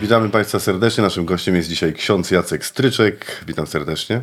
Witamy 0.00 0.30
Państwa 0.30 0.58
serdecznie. 0.58 1.02
Naszym 1.02 1.24
gościem 1.24 1.56
jest 1.56 1.68
dzisiaj 1.68 1.92
ksiądz 1.92 2.30
Jacek 2.30 2.66
Stryczek. 2.66 3.44
Witam 3.46 3.66
serdecznie. 3.66 4.20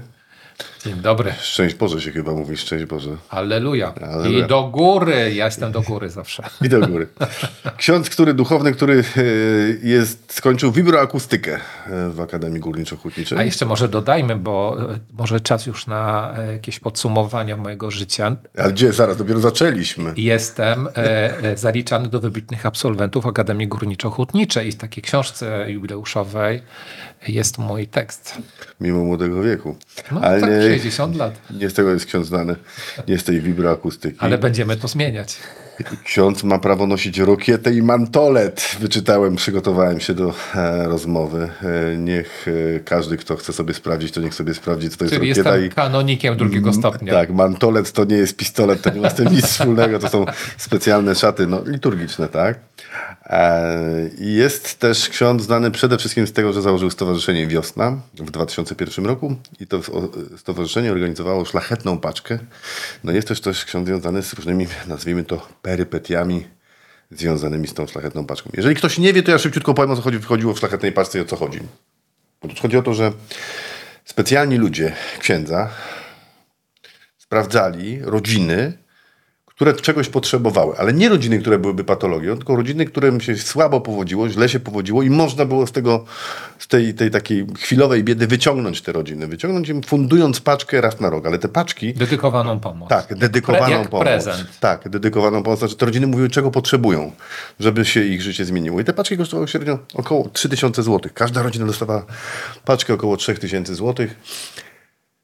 Dzień 0.86 0.96
dobry. 0.96 1.34
Szczęść 1.42 1.76
Boże 1.76 2.02
się 2.02 2.12
chyba 2.12 2.32
mówi, 2.32 2.58
szczęść 2.58 2.86
Boże. 2.86 3.10
Alleluja. 3.30 3.94
Alleluja. 4.02 4.46
I 4.46 4.48
do 4.48 4.64
góry. 4.64 5.34
Ja 5.34 5.46
jestem 5.46 5.72
do 5.72 5.82
góry 5.82 6.10
zawsze. 6.10 6.44
I 6.66 6.70
do 6.70 6.88
góry. 6.88 7.08
Ksiądz, 7.78 8.10
który 8.10 8.34
duchowny, 8.34 8.72
który 8.72 9.04
e, 9.18 9.22
jest, 9.88 10.34
skończył 10.34 10.72
vibroakustykę 10.72 11.56
e, 11.56 12.10
w 12.10 12.20
Akademii 12.22 12.62
Górniczo-Hutniczej. 12.62 13.38
A 13.38 13.44
jeszcze 13.44 13.66
może 13.66 13.88
dodajmy, 13.88 14.36
bo 14.36 14.78
e, 14.94 15.00
może 15.14 15.40
czas 15.40 15.66
już 15.66 15.88
na 15.88 16.34
jakieś 16.52 16.80
podsumowania 16.80 17.58
mojego 17.58 17.92
życia. 17.92 18.36
Ale 18.58 18.74
gdzie? 18.74 18.94
Zaraz, 18.94 19.18
dopiero 19.18 19.40
zaczęliśmy. 19.40 20.14
Jestem 20.18 20.88
zaliczany 21.56 22.08
do 22.08 22.20
wybitnych 22.20 22.66
absolwentów 22.66 23.26
Akademii 23.26 23.70
Górniczo-Hutniczej 23.70 24.68
i 24.68 24.72
w 24.72 24.76
takiej 24.76 25.04
książce 25.04 25.72
jubileuszowej 25.72 26.62
jest 27.28 27.58
mój 27.58 27.88
tekst. 27.88 28.38
Mimo 28.82 29.04
młodego 29.04 29.44
wieku. 29.44 29.76
No 30.12 30.22
Ale 30.22 30.42
tak, 30.42 30.50
nie, 30.50 30.62
60 30.62 31.16
lat. 31.16 31.34
nie 31.60 31.70
z 31.70 31.74
tego 31.74 31.92
jest 31.94 32.06
ksiądz 32.06 32.28
znany. 32.28 32.56
Nie 33.08 33.18
z 33.18 33.24
tej 33.24 33.42
vibroakustyki. 33.42 34.18
Ale 34.20 34.38
będziemy 34.38 34.78
to 34.78 34.88
zmieniać. 34.88 35.38
Ksiądz 36.04 36.44
ma 36.44 36.60
prawo 36.60 36.88
nosić 36.88 37.20
rokietę 37.20 37.74
i 37.74 37.82
mantolet. 37.82 38.76
Wyczytałem, 38.80 39.36
przygotowałem 39.36 40.00
się 40.00 40.14
do 40.14 40.34
e, 40.56 40.88
rozmowy. 40.88 41.50
E, 41.64 41.98
niech 41.98 42.46
e, 42.76 42.80
każdy, 42.80 43.18
kto 43.18 43.36
chce 43.36 43.54
sobie 43.54 43.74
sprawdzić, 43.74 44.12
to 44.12 44.22
niech 44.22 44.34
sobie 44.34 44.54
sprawdzi, 44.54 44.90
co 44.90 44.98
to 44.98 45.04
jest 45.04 45.16
Czyli 45.16 45.30
rokieta. 45.30 45.56
jestem 45.56 45.76
kanonikiem 45.76 46.38
drugiego 46.38 46.74
stopnia. 46.74 47.14
Tak, 47.14 47.30
mantolet 47.30 47.92
to 47.92 48.06
nie 48.06 48.16
jest 48.16 48.38
pistolet, 48.38 48.82
to 48.82 48.90
nie 48.90 49.02
ma 49.02 49.10
z 49.10 49.16
tym 49.16 49.28
nic 49.28 49.46
wspólnego, 49.46 50.00
to 50.00 50.10
są 50.10 50.26
specjalne 50.58 51.16
szaty 51.16 51.48
no, 51.48 51.62
liturgiczne, 51.66 52.28
tak? 52.28 52.60
E, 53.26 54.10
I 54.20 54.34
jest 54.34 54.80
też 54.80 55.10
ksiądz 55.10 55.44
znany 55.44 55.72
przede 55.72 55.98
wszystkim 55.98 56.28
z 56.28 56.34
tego, 56.34 56.54
że 56.54 56.62
założył 56.62 56.90
Stowarzyszenie 56.90 57.48
Wiosna 57.48 57.98
w 58.14 58.32
2001 58.32 59.06
roku 59.06 59.36
i 59.60 59.68
to 59.68 59.80
stowarzyszenie 60.38 60.92
organizowało 60.92 61.46
szlachetną 61.46 61.98
paczkę. 61.98 62.40
No 63.04 63.12
jest 63.12 63.28
też 63.28 63.42
też 63.42 63.66
ksiądz 63.66 63.88
związany 63.88 64.24
z 64.24 64.34
różnymi, 64.34 64.68
nazwijmy 64.88 65.24
to, 65.24 65.48
perypetiami 65.66 66.48
związanymi 67.12 67.68
z 67.68 67.74
tą 67.74 67.88
szlachetną 67.88 68.26
paczką. 68.26 68.50
Jeżeli 68.54 68.76
ktoś 68.76 68.98
nie 68.98 69.14
wie, 69.14 69.24
to 69.24 69.32
ja 69.32 69.38
szybciutko 69.38 69.74
powiem, 69.74 69.92
o 69.92 69.96
co 69.96 70.02
chodzi, 70.02 70.22
chodziło 70.22 70.54
w 70.54 70.60
szlachetnej 70.60 70.92
paczce 70.92 71.18
i 71.18 71.22
o 71.22 71.26
co 71.26 71.36
chodzi. 71.36 71.60
Otóż 72.42 72.62
chodzi 72.62 72.78
o 72.78 72.82
to, 72.82 72.94
że 72.94 73.12
specjalni 74.06 74.58
ludzie 74.58 74.94
księdza 75.20 75.70
sprawdzali 77.18 78.00
rodziny, 78.02 78.78
które 79.56 79.74
czegoś 79.74 80.10
potrzebowały, 80.10 80.78
ale 80.78 80.94
nie 80.94 81.10
rodziny, 81.10 81.40
które 81.40 81.60
byłyby 81.60 81.84
patologią, 81.84 82.36
tylko 82.38 82.56
rodziny, 82.56 82.86
którym 82.86 83.22
się 83.22 83.38
słabo 83.38 83.82
powodziło, 83.82 84.30
źle 84.30 84.50
się 84.50 84.60
powodziło 84.60 85.04
i 85.04 85.10
można 85.10 85.46
było 85.46 85.68
z 85.68 85.72
tego, 85.72 86.06
z 86.60 86.68
tej, 86.68 86.94
tej 86.94 87.12
takiej 87.12 87.46
chwilowej 87.60 88.04
biedy 88.04 88.28
wyciągnąć 88.28 88.82
te 88.82 88.92
rodziny, 88.92 89.28
wyciągnąć 89.28 89.70
im 89.70 89.84
fundując 89.84 90.42
paczkę 90.42 90.82
raz 90.82 91.00
na 91.00 91.10
rok, 91.10 91.26
ale 91.26 91.40
te 91.40 91.48
paczki, 91.50 91.94
Dedykowaną 91.94 92.60
pomoc. 92.60 92.90
tak, 92.90 93.16
dedykowaną 93.18 93.66
Pre- 93.76 93.80
jak 93.80 93.90
pomoc. 93.90 94.06
prezent. 94.06 94.48
Tak, 94.60 94.90
dedykowaną 94.90 95.44
pomoc, 95.44 95.60
znaczy 95.60 95.76
te 95.76 95.86
rodziny 95.86 96.08
mówiły, 96.08 96.30
czego 96.30 96.52
potrzebują, 96.52 97.12
żeby 97.60 97.86
się 97.86 98.04
ich 98.04 98.22
życie 98.22 98.46
zmieniło. 98.46 98.80
I 98.80 98.84
te 98.84 98.94
paczki 98.94 99.18
kosztowały 99.18 99.48
średnio 99.48 99.80
około 99.94 100.30
3000 100.30 100.84
zł. 100.84 101.12
Każda 101.14 101.44
rodzina 101.44 101.66
dostawała 101.66 102.06
paczkę 102.66 102.94
około 102.94 103.18
3000 103.18 103.76
zł. 103.76 104.08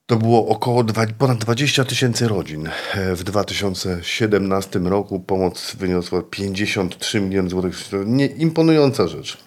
To 0.06 0.16
było 0.18 0.48
około 0.48 0.84
dwa, 0.84 1.06
ponad 1.18 1.38
20 1.38 1.84
tysięcy 1.86 2.28
rodzin. 2.28 2.70
E, 2.94 3.16
W 3.16 3.24
2017 3.24 4.80
roku 4.80 5.20
pomoc 5.20 5.76
wyniosła 5.76 6.22
53 6.30 7.22
miliony 7.22 7.50
złotych. 7.50 7.76
Nie, 8.06 8.26
imponująca 8.26 9.08
rzecz. 9.08 9.38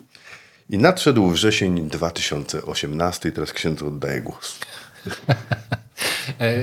I 0.70 0.78
nadszedł 0.78 1.28
wrzesień 1.28 1.88
2018 1.88 3.28
i 3.28 3.32
teraz 3.32 3.52
księdzu 3.52 3.86
oddaję 3.88 4.20
głos. 4.20 4.58
E, 6.40 6.54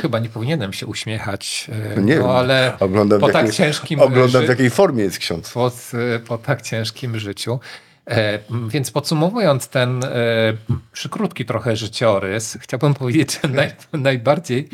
Chyba 0.00 0.18
nie 0.18 0.28
powinienem 0.28 0.72
się 0.72 0.86
uśmiechać, 0.86 1.70
e, 1.96 2.02
Nie 2.02 2.18
no, 2.18 2.38
ale 2.38 2.72
oglądam, 2.80 3.20
po 3.20 3.26
tak 3.26 3.34
jakiej, 3.36 3.52
ciężkim 3.52 4.00
oglądam 4.00 4.46
w 4.46 4.48
jakiej 4.48 4.70
formie 4.70 5.04
jest 5.04 5.18
ksiądz. 5.18 5.52
po, 5.52 5.72
po 6.26 6.38
tak 6.38 6.62
ciężkim 6.62 7.18
życiu. 7.18 7.60
E, 8.08 8.38
Więc 8.68 8.90
podsumowując 8.90 9.68
ten 9.68 10.04
e, 10.04 10.08
przykrótki 10.92 11.44
trochę 11.44 11.76
życiorys, 11.76 12.58
chciałbym 12.60 12.94
powiedzieć, 12.94 13.40
że 13.42 13.48
naj, 13.48 13.72
najbardziej 13.92 14.68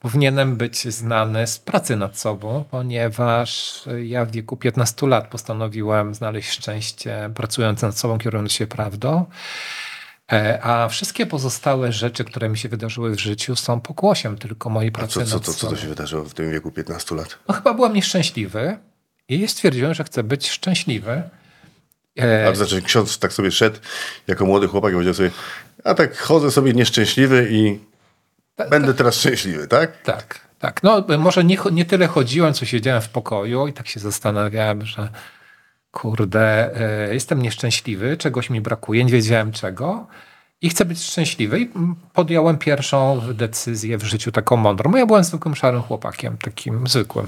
powinienem 0.00 0.56
być 0.56 0.88
znany 0.94 1.46
z 1.46 1.58
pracy 1.58 1.96
nad 1.96 2.18
sobą, 2.18 2.64
ponieważ 2.70 3.80
ja 4.02 4.24
w 4.24 4.30
wieku 4.30 4.56
15 4.56 5.06
lat 5.06 5.28
postanowiłem 5.28 6.14
znaleźć 6.14 6.50
szczęście 6.50 7.30
pracując 7.34 7.82
nad 7.82 7.98
sobą, 7.98 8.18
kierując 8.18 8.52
się 8.52 8.66
prawdą. 8.66 9.26
E, 10.32 10.62
A 10.62 10.88
wszystkie 10.88 11.26
pozostałe 11.26 11.92
rzeczy, 11.92 12.24
które 12.24 12.48
mi 12.48 12.58
się 12.58 12.68
wydarzyły 12.68 13.10
w 13.16 13.20
życiu, 13.20 13.56
są 13.56 13.80
pokłosiem 13.80 14.38
tylko 14.38 14.70
mojej 14.70 14.88
A 14.94 14.98
pracy 14.98 15.12
co, 15.14 15.24
co, 15.26 15.40
co, 15.40 15.52
co 15.52 15.58
sobą. 15.58 15.72
to 15.74 15.80
się 15.82 15.88
wydarzyło 15.88 16.24
w 16.24 16.34
tym 16.34 16.50
wieku 16.52 16.70
15 16.70 17.14
lat? 17.14 17.38
No 17.48 17.54
chyba 17.54 17.74
byłem 17.74 17.94
nieszczęśliwy 17.94 18.78
i 19.28 19.48
stwierdziłem, 19.48 19.94
że 19.94 20.04
chcę 20.04 20.22
być 20.22 20.50
szczęśliwy. 20.50 21.22
E, 22.20 22.48
A 22.48 22.54
znaczy 22.54 22.82
ksiądz 22.82 23.18
tak 23.18 23.32
sobie 23.32 23.50
szedł 23.50 23.78
jako 24.26 24.46
młody 24.46 24.68
chłopak 24.68 24.90
i 24.90 24.94
powiedział 24.94 25.14
sobie, 25.14 25.30
a 25.84 25.94
tak 25.94 26.18
chodzę 26.18 26.50
sobie 26.50 26.72
nieszczęśliwy 26.72 27.48
i 27.50 27.78
będę 28.70 28.94
teraz 28.94 29.14
szczęśliwy, 29.14 29.68
tak? 29.68 30.02
tak, 30.02 30.40
tak. 30.58 30.82
No 30.82 31.04
może 31.18 31.44
nie, 31.44 31.58
nie 31.72 31.84
tyle 31.84 32.06
chodziłem, 32.06 32.54
co 32.54 32.66
siedziałem 32.66 33.02
w 33.02 33.08
pokoju 33.08 33.66
i 33.66 33.72
tak 33.72 33.88
się 33.88 34.00
zastanawiałem, 34.00 34.86
że 34.86 35.08
kurde, 35.90 36.74
e, 36.80 37.14
jestem 37.14 37.42
nieszczęśliwy, 37.42 38.16
czegoś 38.16 38.50
mi 38.50 38.60
brakuje, 38.60 39.04
nie 39.04 39.12
wiedziałem 39.12 39.52
czego 39.52 40.06
i 40.60 40.68
chcę 40.68 40.84
być 40.84 41.02
szczęśliwy 41.02 41.60
i 41.60 41.70
podjąłem 42.12 42.58
pierwszą 42.58 43.20
decyzję 43.34 43.98
w 43.98 44.04
życiu 44.04 44.32
taką 44.32 44.56
mądrą. 44.56 44.96
Ja 44.96 45.06
byłem 45.06 45.24
zwykłym 45.24 45.54
szarym 45.54 45.82
chłopakiem, 45.82 46.36
takim 46.38 46.86
zwykłym. 46.86 47.26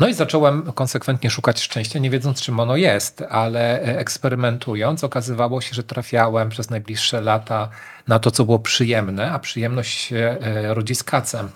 No 0.00 0.08
i 0.08 0.14
zacząłem 0.14 0.72
konsekwentnie 0.72 1.30
szukać 1.30 1.62
szczęścia, 1.62 1.98
nie 1.98 2.10
wiedząc 2.10 2.42
czym 2.42 2.60
ono 2.60 2.76
jest, 2.76 3.24
ale 3.30 3.82
e, 3.82 3.98
eksperymentując 3.98 5.04
okazywało 5.04 5.60
się, 5.60 5.74
że 5.74 5.82
trafiałem 5.82 6.48
przez 6.48 6.70
najbliższe 6.70 7.20
lata 7.20 7.68
na 8.08 8.18
to, 8.18 8.30
co 8.30 8.44
było 8.44 8.58
przyjemne, 8.58 9.30
a 9.32 9.38
przyjemność 9.38 9.98
się 9.98 10.36
e, 10.40 10.74
rodzi 10.74 10.94
z 10.94 11.02
kacem. 11.02 11.48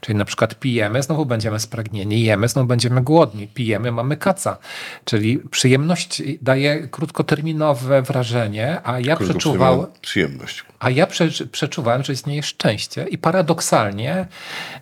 Czyli 0.00 0.18
na 0.18 0.24
przykład 0.24 0.54
pijemy, 0.54 1.02
znowu 1.02 1.26
będziemy 1.26 1.60
spragnieni, 1.60 2.22
jemy, 2.22 2.48
znowu 2.48 2.68
będziemy 2.68 3.02
głodni, 3.02 3.48
pijemy, 3.48 3.92
mamy 3.92 4.16
kaca. 4.16 4.58
Czyli 5.04 5.38
przyjemność 5.38 6.22
daje 6.42 6.88
krótkoterminowe 6.88 8.02
wrażenie, 8.02 8.80
a 8.84 9.00
ja 9.00 9.16
przeczuwałem... 9.16 9.86
Przyjemność. 10.00 10.64
A 10.80 10.90
ja 10.90 11.06
prze, 11.06 11.28
przeczuwałem, 11.52 12.04
że 12.04 12.12
istnieje 12.12 12.42
szczęście 12.42 13.06
i 13.10 13.18
paradoksalnie 13.18 14.26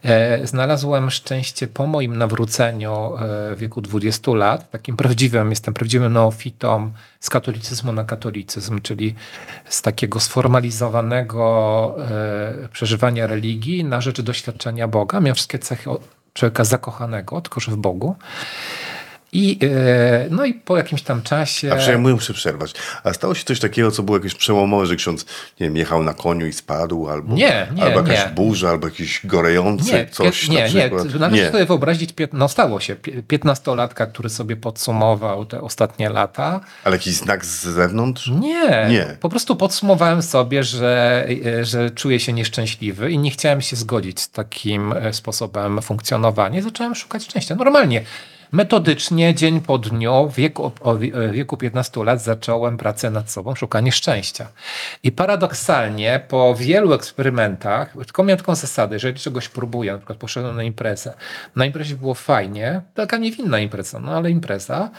e, 0.02 0.46
znalazłem 0.46 1.10
szczęście 1.10 1.66
po 1.66 1.86
moim 1.86 2.16
nawróceniu 2.16 2.92
e, 2.92 3.54
w 3.54 3.58
wieku 3.58 3.80
20 3.80 4.32
lat. 4.32 4.70
Takim 4.70 4.96
prawdziwym, 4.96 5.50
jestem 5.50 5.74
prawdziwym 5.74 6.12
neofitą 6.12 6.92
z 7.20 7.30
katolicyzmu 7.30 7.92
na 7.92 8.04
katolicyzm, 8.04 8.80
czyli 8.80 9.14
z 9.68 9.82
takiego 9.82 10.20
sformalizowanego 10.20 11.96
e, 12.64 12.68
przeżywania 12.72 13.26
religii 13.26 13.84
na 13.84 14.00
rzecz 14.00 14.20
doświadczenia 14.20 14.88
Boga. 14.88 15.20
Miał 15.20 15.34
wszystkie 15.34 15.58
cechy 15.58 15.90
człowieka 16.34 16.64
zakochanego, 16.64 17.40
tylko 17.40 17.60
że 17.60 17.72
w 17.72 17.76
Bogu. 17.76 18.16
I, 19.32 19.58
e, 19.62 20.26
no 20.30 20.44
i 20.44 20.54
po 20.54 20.76
jakimś 20.76 21.02
tam 21.02 21.22
czasie... 21.22 21.72
A 21.72 21.76
przynajmniej 21.76 22.14
muszę 22.14 22.34
przerwać. 22.34 22.72
A 23.04 23.12
stało 23.12 23.34
się 23.34 23.44
coś 23.44 23.60
takiego, 23.60 23.90
co 23.90 24.02
było 24.02 24.16
jakieś 24.16 24.34
przełomowe, 24.34 24.86
że 24.86 24.96
ksiądz, 24.96 25.24
nie 25.60 25.66
wiem, 25.66 25.76
jechał 25.76 26.02
na 26.02 26.14
koniu 26.14 26.46
i 26.46 26.52
spadł, 26.52 27.08
albo, 27.08 27.34
Nie, 27.34 27.66
nie, 27.74 27.82
albo 27.82 28.00
jakaś 28.00 28.26
nie. 28.26 28.32
burza, 28.34 28.70
albo 28.70 28.86
jakiś 28.86 29.20
gorejący 29.26 29.92
Nie, 29.92 30.06
coś 30.06 30.48
nie, 30.48 30.54
na 30.58 30.68
nie. 30.68 30.68
przykład. 30.68 31.14
Należy 31.14 31.50
sobie 31.50 31.66
wyobrazić, 31.66 32.14
no 32.32 32.48
stało 32.48 32.80
się, 32.80 32.96
Pię- 32.96 33.22
piętnastolatka, 33.28 34.06
który 34.06 34.28
sobie 34.28 34.56
podsumował 34.56 35.46
te 35.46 35.60
ostatnie 35.60 36.08
lata. 36.10 36.60
Ale 36.84 36.96
jakiś 36.96 37.14
znak 37.14 37.44
z 37.44 37.62
zewnątrz? 37.62 38.30
Nie, 38.40 38.86
Nie. 38.90 39.16
po 39.20 39.28
prostu 39.28 39.56
podsumowałem 39.56 40.22
sobie, 40.22 40.64
że, 40.64 41.26
e, 41.60 41.64
że 41.64 41.90
czuję 41.90 42.20
się 42.20 42.32
nieszczęśliwy 42.32 43.10
i 43.10 43.18
nie 43.18 43.30
chciałem 43.30 43.60
się 43.60 43.76
zgodzić 43.76 44.20
z 44.20 44.30
takim 44.30 44.92
e, 44.92 45.12
sposobem 45.12 45.82
funkcjonowania. 45.82 46.58
I 46.58 46.62
zacząłem 46.62 46.94
szukać 46.94 47.24
szczęścia. 47.24 47.54
Normalnie. 47.54 48.02
Metodycznie, 48.52 49.34
dzień 49.34 49.60
po 49.60 49.78
dniu, 49.78 50.28
w 50.28 50.34
wieku, 50.34 50.72
wie- 50.98 51.12
w 51.28 51.32
wieku 51.32 51.56
15 51.56 52.04
lat 52.04 52.22
zacząłem 52.22 52.76
pracę 52.76 53.10
nad 53.10 53.30
sobą, 53.30 53.54
szukanie 53.54 53.92
szczęścia. 53.92 54.46
I 55.02 55.12
paradoksalnie, 55.12 56.20
po 56.28 56.54
wielu 56.54 56.92
eksperymentach, 56.92 57.92
tylko 58.04 58.24
miałem 58.24 58.38
taką 58.38 58.54
zasadę, 58.54 58.96
jeżeli 58.96 59.18
czegoś 59.20 59.48
próbuję, 59.48 59.92
na 59.92 59.98
przykład 59.98 60.18
poszedłem 60.18 60.56
na 60.56 60.62
imprezę, 60.62 61.14
na 61.56 61.66
imprezie 61.66 61.94
było 61.96 62.14
fajnie, 62.14 62.80
taka 62.94 63.16
niewinna 63.18 63.58
impreza, 63.58 63.98
no 63.98 64.12
ale 64.16 64.30
impreza, 64.30 64.90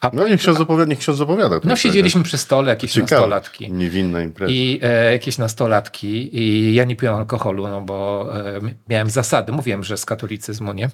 a 0.00 0.10
No 0.12 0.28
niech 0.28 0.40
ksiądz 0.40 0.60
opowiada. 0.60 0.90
Niech 0.90 0.98
ksiądz 0.98 1.20
opowiada 1.20 1.60
no 1.64 1.76
siedzieliśmy 1.76 2.22
przy 2.22 2.38
stole, 2.38 2.70
jakieś 2.70 2.92
Ciekawe. 2.92 3.12
nastolatki. 3.14 3.72
Niewinna 3.72 4.22
impreza. 4.22 4.52
I 4.52 4.80
e, 4.82 5.12
jakieś 5.12 5.38
nastolatki 5.38 6.38
i 6.38 6.74
ja 6.74 6.84
nie 6.84 6.96
piłem 6.96 7.14
alkoholu, 7.14 7.68
no 7.68 7.80
bo 7.80 8.28
e, 8.56 8.60
miałem 8.88 9.10
zasady, 9.10 9.52
mówiłem, 9.52 9.84
że 9.84 9.96
z 9.96 10.04
katolicyzmu, 10.04 10.72
nie? 10.72 10.88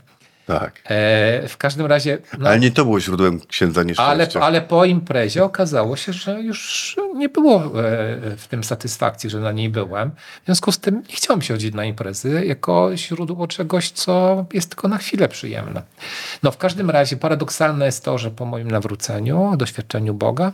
Tak. 0.46 0.80
E, 0.84 1.48
w 1.48 1.56
każdym 1.56 1.86
razie. 1.86 2.18
No, 2.38 2.48
Ale 2.48 2.60
nie 2.60 2.70
to 2.70 2.84
było 2.84 3.00
źródłem 3.00 3.40
księdza 3.40 3.80
ale, 3.80 3.88
nieszczęścia. 3.88 4.40
ale 4.40 4.60
po 4.62 4.84
imprezie 4.84 5.44
okazało 5.44 5.96
się, 5.96 6.12
że 6.12 6.42
już 6.42 6.96
nie 7.14 7.28
było 7.28 7.64
e, 7.64 7.70
w 8.36 8.46
tym 8.48 8.64
satysfakcji, 8.64 9.30
że 9.30 9.40
na 9.40 9.52
niej 9.52 9.68
byłem. 9.68 10.10
W 10.42 10.44
związku 10.44 10.72
z 10.72 10.78
tym 10.78 11.02
nie 11.08 11.16
chciałem 11.16 11.42
się 11.42 11.54
chodzić 11.54 11.74
na 11.74 11.84
imprezy 11.84 12.46
jako 12.46 12.90
źródło 12.96 13.46
czegoś, 13.46 13.90
co 13.90 14.44
jest 14.52 14.68
tylko 14.68 14.88
na 14.88 14.98
chwilę 14.98 15.28
przyjemne. 15.28 15.82
No 16.42 16.50
w 16.50 16.56
każdym 16.56 16.90
razie 16.90 17.16
paradoksalne 17.16 17.86
jest 17.86 18.04
to, 18.04 18.18
że 18.18 18.30
po 18.30 18.44
moim 18.44 18.70
nawróceniu, 18.70 19.56
doświadczeniu 19.56 20.14
Boga, 20.14 20.52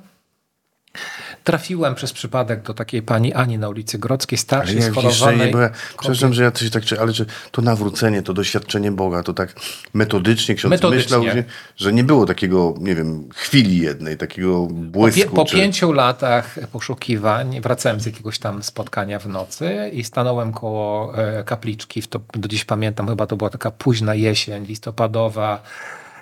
trafiłem 1.45 1.95
przez 1.95 2.13
przypadek 2.13 2.63
do 2.63 2.75
takiej 2.75 3.03
pani 3.03 3.35
Ani 3.35 3.59
na 3.59 3.69
ulicy 3.69 3.99
Grodzkiej, 3.99 4.37
Ale 4.37 4.43
starszej, 4.43 4.77
ja 4.77 4.91
widzisz, 4.91 5.03
że 5.03 5.11
schorowanej. 5.13 5.47
nie 5.47 5.53
byłem, 5.53 5.69
kobiety. 5.69 5.89
przepraszam, 5.99 6.35
że 6.35 6.43
ja 6.43 6.51
coś 6.51 6.71
tak, 6.71 6.83
ale 7.01 7.13
że 7.13 7.25
to 7.51 7.63
nawrócenie, 7.63 8.23
to 8.23 8.35
doświadczenie 8.35 8.93
Boga, 8.93 9.23
to 9.23 9.35
tak 9.35 9.55
metodycznie 9.95 10.55
ksiądz 10.55 10.71
Metodycznie. 10.71 11.19
myślał, 11.19 11.37
że, 11.37 11.45
że 11.77 11.93
nie 11.93 12.05
było 12.05 12.27
takiego, 12.27 12.75
nie 12.81 12.95
wiem, 12.95 13.29
chwili 13.35 13.79
jednej, 13.79 14.17
takiego 14.17 14.67
Po, 14.67 14.73
błysku. 14.75 15.21
pie, 15.21 15.27
po 15.37 15.45
czy... 15.45 15.57
pięciu 15.57 15.93
latach 15.93 16.59
poszukiwań 16.73 17.61
wracałem 17.61 18.01
z 18.01 18.07
jakiegoś 18.07 18.39
tam 18.39 18.63
spotkania 18.63 19.19
w 19.19 19.27
nocy 19.29 19.91
i 19.93 20.05
stanąłem 20.05 20.53
koło 20.53 21.19
e, 21.19 21.45
kapliczki. 21.45 22.03
W 22.03 22.09
To, 22.09 22.21
do 22.35 22.49
dziś 22.49 22.65
pamiętam, 22.65 23.09
chyba 23.09 23.27
to 23.27 23.37
była 23.37 23.51
taka 23.51 23.71
późna 23.71 24.15
jesień, 24.15 24.67
listopadowa. 24.67 25.63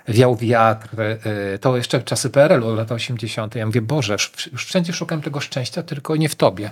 Wiał 0.09 0.37
wiatr, 0.37 0.89
e, 1.01 1.59
to 1.59 1.77
jeszcze 1.77 2.03
czasy 2.03 2.31
PRL-u, 2.31 2.75
lata 2.75 2.95
80. 2.95 3.55
Ja 3.55 3.67
mówię, 3.67 3.83
Boże, 3.83 4.13
już- 4.13 4.67
wszędzie 4.67 4.93
szukam 4.93 5.23
tego 5.23 5.41
szczęścia, 5.41 5.83
tylko 5.83 6.17
nie 6.17 6.29
w 6.29 6.35
Tobie. 6.35 6.71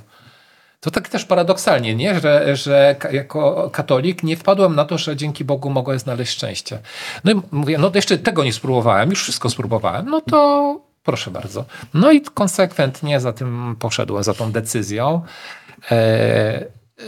To 0.80 0.90
tak 0.90 1.08
też 1.08 1.24
paradoksalnie, 1.24 1.94
nie? 1.94 2.20
Że, 2.20 2.56
że 2.56 2.96
jako 3.12 3.70
katolik 3.72 4.22
nie 4.22 4.36
wpadłem 4.36 4.74
na 4.74 4.84
to, 4.84 4.98
że 4.98 5.16
dzięki 5.16 5.44
Bogu 5.44 5.70
mogłem 5.70 5.98
znaleźć 5.98 6.32
szczęście. 6.32 6.78
No 7.24 7.32
i 7.32 7.40
mówię, 7.50 7.78
no 7.78 7.90
to 7.90 7.98
jeszcze 7.98 8.18
tego 8.18 8.44
nie 8.44 8.52
spróbowałem, 8.52 9.10
już 9.10 9.22
wszystko 9.22 9.50
spróbowałem, 9.50 10.10
no 10.10 10.20
to 10.20 10.80
proszę 11.04 11.30
bardzo. 11.30 11.64
No 11.94 12.12
i 12.12 12.20
konsekwentnie 12.20 13.20
za 13.20 13.32
tym 13.32 13.76
poszedłem, 13.78 14.24
za 14.24 14.34
tą 14.34 14.52
decyzją. 14.52 15.22
E, 15.90 15.94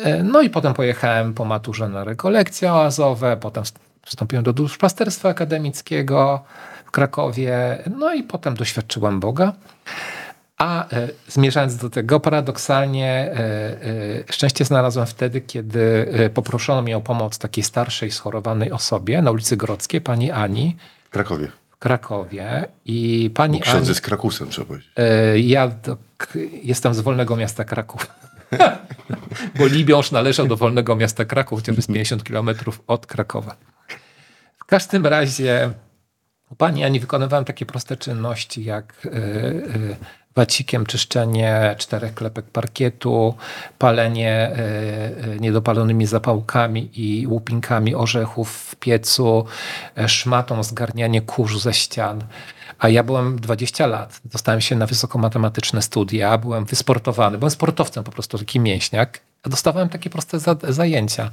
e, 0.04 0.22
no 0.22 0.40
i 0.40 0.50
potem 0.50 0.74
pojechałem 0.74 1.34
po 1.34 1.44
maturze 1.44 1.88
na 1.88 2.04
rekolekcje 2.04 2.72
oazowe, 2.72 3.36
potem 3.36 3.64
wstąpiłem 4.08 4.44
do 4.44 4.52
duszpasterstwa 4.52 5.28
akademickiego 5.28 6.44
w 6.84 6.90
Krakowie, 6.90 7.78
no 7.96 8.14
i 8.14 8.22
potem 8.22 8.54
doświadczyłem 8.54 9.20
Boga. 9.20 9.52
A 10.58 10.88
e, 10.92 11.08
zmierzając 11.28 11.76
do 11.76 11.90
tego, 11.90 12.20
paradoksalnie 12.20 13.06
e, 13.06 13.36
e, 13.36 14.32
szczęście 14.32 14.64
znalazłem 14.64 15.06
wtedy, 15.06 15.40
kiedy 15.40 16.06
poproszono 16.34 16.82
mnie 16.82 16.96
o 16.96 17.00
pomoc 17.00 17.38
takiej 17.38 17.64
starszej, 17.64 18.10
schorowanej 18.10 18.72
osobie 18.72 19.22
na 19.22 19.30
ulicy 19.30 19.56
Grodzkiej, 19.56 20.00
pani 20.00 20.30
Ani 20.30 20.76
W 21.04 21.10
Krakowie. 21.10 21.48
w 21.70 21.76
Krakowie. 21.76 22.68
I 22.84 23.30
pani 23.34 23.60
Ksiądz 23.60 23.78
Ani, 23.78 23.88
jest 23.88 24.00
Krakusem, 24.00 24.48
trzeba 24.48 24.66
powiedzieć. 24.66 24.90
ja 25.36 25.68
do, 25.68 25.96
k, 26.16 26.28
jestem 26.62 26.94
z 26.94 27.00
Wolnego 27.00 27.36
Miasta 27.36 27.64
Kraków. 27.64 28.06
Bo 29.58 29.66
Libiąż 29.66 30.10
należał 30.10 30.46
do 30.46 30.56
Wolnego 30.56 30.96
Miasta 30.96 31.24
Kraków, 31.24 31.62
gdzie 31.62 31.72
jest 31.72 31.88
50 31.88 32.24
kilometrów 32.24 32.82
od 32.86 33.06
Krakowa. 33.06 33.56
W 34.58 34.64
każdym 34.64 35.06
razie 35.06 35.70
u 36.50 36.54
pani 36.54 36.84
Ani 36.84 37.00
wykonywałem 37.00 37.44
takie 37.44 37.66
proste 37.66 37.96
czynności 37.96 38.64
jak 38.64 39.06
y, 39.06 39.08
y, 39.08 39.96
wacikiem 40.34 40.86
czyszczenie 40.86 41.74
czterech 41.78 42.14
klepek 42.14 42.44
parkietu, 42.44 43.34
palenie 43.78 44.56
y, 45.36 45.40
niedopalonymi 45.40 46.06
zapałkami 46.06 46.90
i 46.94 47.26
łupinkami 47.26 47.94
orzechów 47.94 48.50
w 48.50 48.76
piecu, 48.76 49.44
szmatą 50.06 50.62
zgarnianie 50.62 51.22
kurzu 51.22 51.58
ze 51.58 51.74
ścian. 51.74 52.24
A 52.78 52.88
ja 52.88 53.02
byłem 53.02 53.40
20 53.40 53.86
lat, 53.86 54.20
dostałem 54.24 54.60
się 54.60 54.76
na 54.76 54.86
wysokomatematyczne 54.86 55.82
studia, 55.82 56.38
byłem 56.38 56.64
wysportowany, 56.64 57.38
byłem 57.38 57.50
sportowcem 57.50 58.04
po 58.04 58.12
prostu, 58.12 58.38
taki 58.38 58.60
mięśniak. 58.60 59.20
A 59.42 59.48
dostawałem 59.48 59.88
takie 59.88 60.10
proste 60.10 60.38
za, 60.40 60.56
zajęcia. 60.68 61.30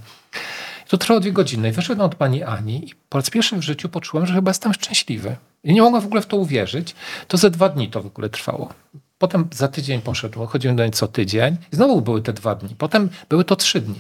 To 0.88 0.98
trwało 0.98 1.20
dwie 1.20 1.32
godziny. 1.32 1.70
I 1.70 1.72
wyszedłem 1.72 2.06
od 2.06 2.16
pani 2.16 2.44
Ani 2.44 2.90
i 2.90 2.94
po 3.10 3.18
raz 3.18 3.30
pierwszy 3.30 3.58
w 3.58 3.62
życiu 3.62 3.90
poczułem, 3.90 4.26
że 4.26 4.34
chyba 4.34 4.50
jestem 4.50 4.74
szczęśliwy. 4.74 5.36
I 5.64 5.74
nie 5.74 5.82
mogłem 5.82 6.02
w 6.02 6.06
ogóle 6.06 6.22
w 6.22 6.26
to 6.26 6.38
uwierzyć. 6.38 6.96
To 7.28 7.38
ze 7.38 7.50
dwa 7.50 7.70
dni 7.70 7.90
to 7.90 8.02
w 8.02 8.06
ogóle 8.06 8.30
trwało. 8.30 8.74
Potem 9.18 9.48
za 9.54 9.68
tydzień 9.68 10.02
poszedłem, 10.02 10.48
chodziłem 10.48 10.76
do 10.76 10.84
niej 10.84 10.92
co 10.92 11.08
tydzień 11.08 11.58
i 11.74 11.76
znowu 11.76 12.02
były 12.02 12.22
te 12.22 12.34
dwa 12.34 12.56
dni. 12.56 12.76
Potem 12.78 13.10
były 13.30 13.46
to 13.46 13.56
trzy 13.56 13.82
dni. 13.82 13.96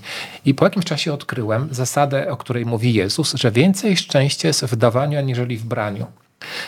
I 0.46 0.54
po 0.54 0.66
jakimś 0.66 0.86
czasie 0.86 1.14
odkryłem 1.14 1.68
zasadę, 1.72 2.32
o 2.32 2.38
której 2.38 2.66
mówi 2.66 2.94
Jezus, 2.94 3.34
że 3.34 3.52
więcej 3.52 3.98
szczęścia 3.98 4.48
jest 4.48 4.66
w 4.66 4.76
dawaniu, 4.76 5.20
aniżeli 5.20 5.58
w 5.58 5.66
braniu. 5.66 6.06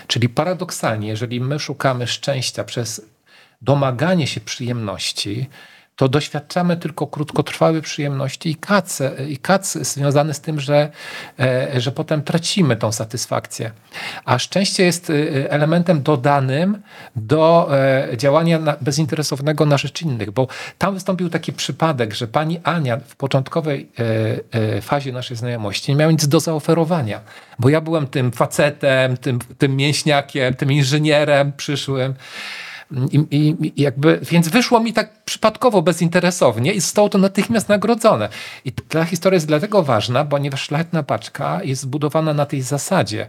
Czyli 0.07 0.29
paradoksalnie, 0.29 1.07
jeżeli 1.07 1.41
my 1.41 1.59
szukamy 1.59 2.07
szczęścia 2.07 2.63
przez 2.63 3.01
domaganie 3.61 4.27
się 4.27 4.41
przyjemności, 4.41 5.49
to 5.97 6.07
doświadczamy 6.09 6.77
tylko 6.77 7.07
krótkotrwałej 7.07 7.81
przyjemności 7.81 8.49
i 8.49 8.55
kac, 8.55 8.99
i 9.29 9.37
kac 9.37 9.77
związany 9.77 10.33
z 10.33 10.41
tym, 10.41 10.59
że, 10.59 10.89
e, 11.39 11.81
że 11.81 11.91
potem 11.91 12.21
tracimy 12.21 12.75
tą 12.75 12.91
satysfakcję. 12.91 13.71
A 14.25 14.39
szczęście 14.39 14.83
jest 14.83 15.09
e, 15.09 15.51
elementem 15.51 16.01
dodanym 16.03 16.81
do 17.15 17.69
e, 17.71 18.17
działania 18.17 18.59
bezinteresownego 18.81 19.65
na 19.65 19.77
rzecz 19.77 20.01
innych, 20.01 20.31
bo 20.31 20.47
tam 20.77 20.93
wystąpił 20.93 21.29
taki 21.29 21.53
przypadek, 21.53 22.13
że 22.13 22.27
pani 22.27 22.59
Ania 22.63 22.97
w 22.97 23.15
początkowej 23.15 23.91
fazie 24.81 25.11
naszej 25.11 25.37
znajomości 25.37 25.91
nie 25.91 25.95
miała 25.95 26.11
nic 26.11 26.27
do 26.27 26.39
zaoferowania, 26.39 27.21
bo 27.59 27.69
ja 27.69 27.81
byłem 27.81 28.07
tym 28.07 28.31
facetem, 28.31 29.17
tym, 29.17 29.39
tym 29.57 29.75
mięśniakiem, 29.75 30.53
tym 30.53 30.71
inżynierem 30.71 31.53
przyszłym. 31.57 32.13
I, 33.11 33.25
i, 33.31 33.73
jakby, 33.81 34.19
więc 34.31 34.49
wyszło 34.49 34.79
mi 34.79 34.93
tak 34.93 35.23
przypadkowo, 35.23 35.81
bezinteresownie 35.81 36.73
i 36.73 36.81
zostało 36.81 37.09
to 37.09 37.17
natychmiast 37.17 37.69
nagrodzone. 37.69 38.29
I 38.65 38.71
ta 38.71 39.05
historia 39.05 39.35
jest 39.35 39.47
dlatego 39.47 39.83
ważna, 39.83 40.25
ponieważ 40.25 40.61
szlachetna 40.61 41.03
paczka 41.03 41.63
jest 41.63 41.81
zbudowana 41.81 42.33
na 42.33 42.45
tej 42.45 42.61
zasadzie, 42.61 43.27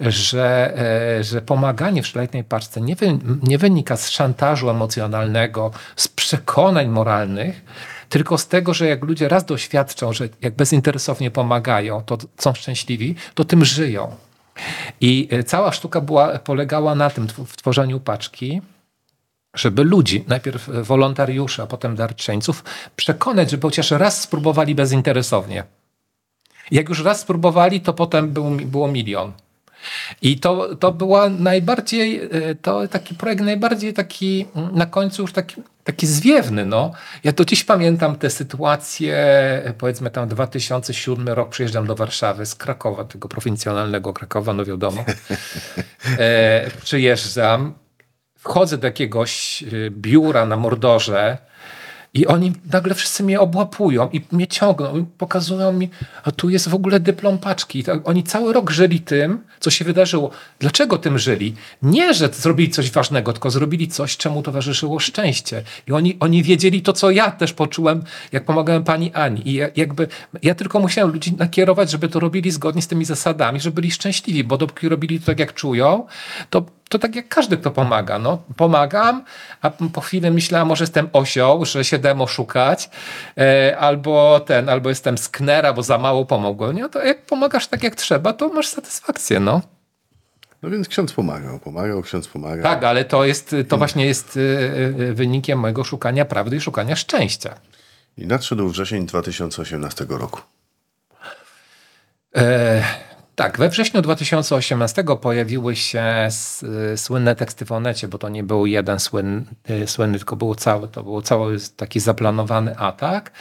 że, 0.00 0.78
e, 1.18 1.24
że 1.24 1.42
pomaganie 1.42 2.02
w 2.02 2.06
szlachetnej 2.06 2.44
paczce 2.44 2.80
nie, 2.80 2.96
wy, 2.96 3.18
nie 3.42 3.58
wynika 3.58 3.96
z 3.96 4.10
szantażu 4.10 4.70
emocjonalnego, 4.70 5.70
z 5.96 6.08
przekonań 6.08 6.88
moralnych, 6.88 7.64
tylko 8.08 8.38
z 8.38 8.48
tego, 8.48 8.74
że 8.74 8.86
jak 8.86 9.04
ludzie 9.04 9.28
raz 9.28 9.44
doświadczą, 9.44 10.12
że 10.12 10.28
jak 10.40 10.54
bezinteresownie 10.54 11.30
pomagają, 11.30 12.02
to 12.02 12.18
są 12.38 12.54
szczęśliwi, 12.54 13.14
to 13.34 13.44
tym 13.44 13.64
żyją. 13.64 14.16
I 15.00 15.28
e, 15.30 15.44
cała 15.44 15.72
sztuka 15.72 16.00
była, 16.00 16.38
polegała 16.38 16.94
na 16.94 17.10
tym 17.10 17.28
w 17.46 17.56
tworzeniu 17.56 18.00
paczki, 18.00 18.60
żeby 19.54 19.84
ludzi, 19.84 20.24
najpierw 20.28 20.70
wolontariuszy, 20.82 21.62
a 21.62 21.66
potem 21.66 21.96
darczyńców, 21.96 22.64
przekonać, 22.96 23.50
żeby 23.50 23.62
chociaż 23.62 23.90
raz 23.90 24.20
spróbowali 24.20 24.74
bezinteresownie. 24.74 25.64
Jak 26.70 26.88
już 26.88 27.04
raz 27.04 27.20
spróbowali, 27.20 27.80
to 27.80 27.92
potem 27.92 28.30
był, 28.30 28.50
było 28.50 28.88
milion. 28.88 29.32
I 30.22 30.40
to, 30.40 30.76
to 30.76 30.92
była 30.92 31.28
najbardziej, 31.28 32.20
e, 32.22 32.54
to 32.54 32.88
taki 32.88 33.14
projekt 33.14 33.42
najbardziej 33.42 33.94
taki, 33.94 34.46
mm, 34.54 34.74
na 34.74 34.86
końcu 34.86 35.22
już 35.22 35.32
taki, 35.32 35.62
taki 35.84 36.06
zwiewny. 36.06 36.66
No. 36.66 36.92
Ja 37.24 37.32
do 37.32 37.44
dziś 37.44 37.64
pamiętam 37.64 38.16
te 38.16 38.30
sytuacje, 38.30 39.16
e, 39.64 39.74
powiedzmy 39.78 40.10
tam 40.10 40.28
2007 40.28 41.28
rok, 41.28 41.48
przyjeżdżam 41.48 41.86
do 41.86 41.94
Warszawy 41.94 42.46
z 42.46 42.54
Krakowa, 42.54 43.04
tego 43.04 43.28
prowincjonalnego 43.28 44.12
Krakowa, 44.12 44.52
no 44.52 44.64
wiadomo. 44.64 45.04
E, 46.18 46.70
przyjeżdżam, 46.82 47.74
wchodzę 48.38 48.78
do 48.78 48.86
jakiegoś 48.86 49.62
y, 49.62 49.90
biura 49.90 50.46
na 50.46 50.56
Mordorze 50.56 51.38
i 52.14 52.26
oni 52.26 52.52
nagle 52.72 52.94
wszyscy 52.94 53.22
mnie 53.22 53.40
obłapują 53.40 54.08
i 54.12 54.20
mnie 54.32 54.46
ciągną 54.46 54.98
i 54.98 55.04
pokazują 55.04 55.72
mi, 55.72 55.90
a 56.24 56.30
tu 56.30 56.50
jest 56.50 56.68
w 56.68 56.74
ogóle 56.74 57.00
dyplom 57.00 57.38
paczki. 57.38 57.84
Tak, 57.84 58.08
oni 58.08 58.24
cały 58.24 58.52
rok 58.52 58.70
żyli 58.70 59.00
tym, 59.00 59.44
co 59.60 59.70
się 59.70 59.84
wydarzyło. 59.84 60.30
Dlaczego 60.58 60.98
tym 60.98 61.18
żyli? 61.18 61.54
Nie, 61.82 62.14
że 62.14 62.28
zrobili 62.28 62.70
coś 62.70 62.90
ważnego, 62.90 63.32
tylko 63.32 63.50
zrobili 63.50 63.88
coś, 63.88 64.16
czemu 64.16 64.42
towarzyszyło 64.42 64.98
szczęście. 64.98 65.62
I 65.86 65.92
oni, 65.92 66.16
oni 66.20 66.42
wiedzieli 66.42 66.82
to, 66.82 66.92
co 66.92 67.10
ja 67.10 67.30
też 67.30 67.52
poczułem, 67.52 68.02
jak 68.32 68.44
pomagałem 68.44 68.84
pani 68.84 69.12
Ani. 69.14 69.48
I 69.48 69.54
ja, 69.54 69.68
jakby, 69.76 70.08
ja 70.42 70.54
tylko 70.54 70.80
musiałem 70.80 71.12
ludzi 71.12 71.32
nakierować, 71.32 71.90
żeby 71.90 72.08
to 72.08 72.20
robili 72.20 72.50
zgodnie 72.50 72.82
z 72.82 72.88
tymi 72.88 73.04
zasadami, 73.04 73.60
żeby 73.60 73.74
byli 73.74 73.90
szczęśliwi, 73.90 74.44
bo 74.44 74.58
dopóki 74.58 74.88
robili 74.88 75.20
to 75.20 75.26
tak, 75.26 75.38
jak 75.38 75.54
czują, 75.54 76.06
to 76.50 76.64
to 76.88 76.98
tak 76.98 77.16
jak 77.16 77.28
każdy, 77.28 77.56
kto 77.56 77.70
pomaga. 77.70 78.18
No, 78.18 78.38
pomagam, 78.56 79.24
a 79.62 79.70
po 79.70 80.00
chwili 80.00 80.30
myślałem, 80.30 80.68
może 80.68 80.82
jestem 80.82 81.08
osioł, 81.12 81.64
że 81.64 81.84
się 81.84 81.98
demo 81.98 82.26
szukać, 82.26 82.90
e, 83.38 83.76
albo 83.78 84.40
ten, 84.40 84.68
albo 84.68 84.88
jestem 84.88 85.18
sknera, 85.18 85.72
bo 85.72 85.82
za 85.82 85.98
mało 85.98 86.24
pomogłem. 86.24 86.76
Nie? 86.76 86.88
To 86.88 87.04
jak 87.04 87.22
pomagasz 87.22 87.66
tak 87.66 87.82
jak 87.82 87.94
trzeba, 87.94 88.32
to 88.32 88.48
masz 88.48 88.66
satysfakcję. 88.66 89.40
No. 89.40 89.47
No 90.62 90.70
więc 90.70 90.88
ksiądz 90.88 91.12
pomagał, 91.12 91.58
pomagał, 91.58 92.02
ksiądz 92.02 92.28
pomagał. 92.28 92.62
Tak, 92.62 92.84
ale 92.84 93.04
to, 93.04 93.24
jest, 93.24 93.56
to 93.68 93.78
właśnie 93.78 94.06
jest 94.06 94.36
y, 94.36 94.40
y, 95.00 95.14
wynikiem 95.14 95.58
mojego 95.58 95.84
szukania 95.84 96.24
prawdy 96.24 96.56
i 96.56 96.60
szukania 96.60 96.96
szczęścia. 96.96 97.54
I 98.18 98.26
nadszedł 98.26 98.68
wrzesień 98.68 99.06
2018 99.06 100.06
roku. 100.08 100.40
E, 102.36 102.84
Tak, 103.38 103.58
we 103.58 103.68
wrześniu 103.68 104.02
2018 104.02 105.04
pojawiły 105.20 105.76
się 105.76 106.00
s- 106.26 106.64
słynne 106.96 107.36
teksty 107.36 107.64
w 107.64 107.72
Onecie, 107.72 108.08
bo 108.08 108.18
to 108.18 108.28
nie 108.28 108.42
był 108.42 108.66
jeden 108.66 108.98
słynny, 109.00 109.44
słynny 109.86 110.18
tylko 110.18 110.36
było 110.36 110.54
cały, 110.54 110.88
to 110.88 111.02
był 111.02 111.22
cały 111.22 111.56
taki 111.76 112.00
zaplanowany 112.00 112.76
atak. 112.78 113.32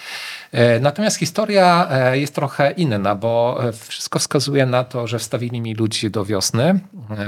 E, 0.51 0.79
Natomiast 0.79 1.17
historia 1.17 1.87
e, 1.91 2.19
jest 2.19 2.35
trochę 2.35 2.71
inna, 2.71 3.15
bo 3.15 3.59
e, 3.63 3.71
wszystko 3.73 4.19
wskazuje 4.19 4.65
na 4.65 4.83
to, 4.83 5.07
że 5.07 5.19
wstawili 5.19 5.61
mi 5.61 5.73
ludzi 5.75 6.09
do 6.11 6.25
wiosny, 6.25 6.79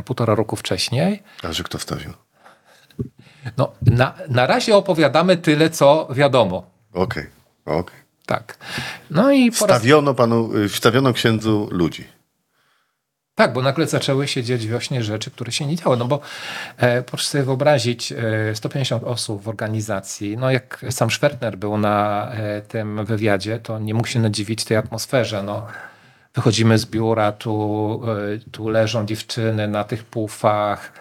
półtora 0.05 0.35
roku 0.35 0.55
wcześniej. 0.55 1.23
A 1.43 1.53
że 1.53 1.63
kto 1.63 1.77
wstawił? 1.77 2.13
No, 3.57 3.71
na, 3.81 4.13
na 4.29 4.45
razie 4.47 4.75
opowiadamy 4.75 5.37
tyle, 5.37 5.69
co 5.69 6.07
wiadomo. 6.11 6.69
Okej, 6.93 7.25
okej. 7.65 7.97
Tak. 8.25 8.57
No 9.09 9.31
i 9.31 9.51
po 9.51 9.65
raz 9.67 9.77
Wstawiono 9.77 10.13
panu, 10.13 10.55
y, 10.57 10.69
wstawiono 10.69 11.13
księdzu 11.13 11.67
ludzi. 11.71 12.18
Tak, 13.39 13.53
bo 13.53 13.61
nagle 13.61 13.87
zaczęły 13.87 14.27
się 14.27 14.43
dziać 14.43 14.67
wiośnie 14.67 15.03
rzeczy, 15.03 15.31
które 15.31 15.51
się 15.51 15.65
nie 15.65 15.75
działy. 15.75 15.97
No 15.97 16.05
bo 16.05 16.19
e, 16.77 17.01
proszę 17.01 17.25
sobie 17.25 17.43
wyobrazić, 17.43 18.11
e, 18.11 18.55
150 18.55 19.03
osób 19.03 19.43
w 19.43 19.47
organizacji, 19.47 20.37
no 20.37 20.51
jak 20.51 20.85
sam 20.89 21.11
Schwertner 21.11 21.57
był 21.57 21.77
na 21.77 22.27
e, 22.31 22.61
tym 22.61 23.05
wywiadzie, 23.05 23.59
to 23.59 23.79
nie 23.79 23.93
mógł 23.93 24.07
się 24.07 24.19
nadziwić 24.19 24.65
tej 24.65 24.77
atmosferze. 24.77 25.43
No, 25.43 25.67
wychodzimy 26.35 26.77
z 26.77 26.85
biura, 26.85 27.31
tu, 27.31 28.01
e, 28.45 28.51
tu 28.51 28.69
leżą 28.69 29.05
dziewczyny 29.05 29.67
na 29.67 29.83
tych 29.83 30.03
pufach, 30.03 30.93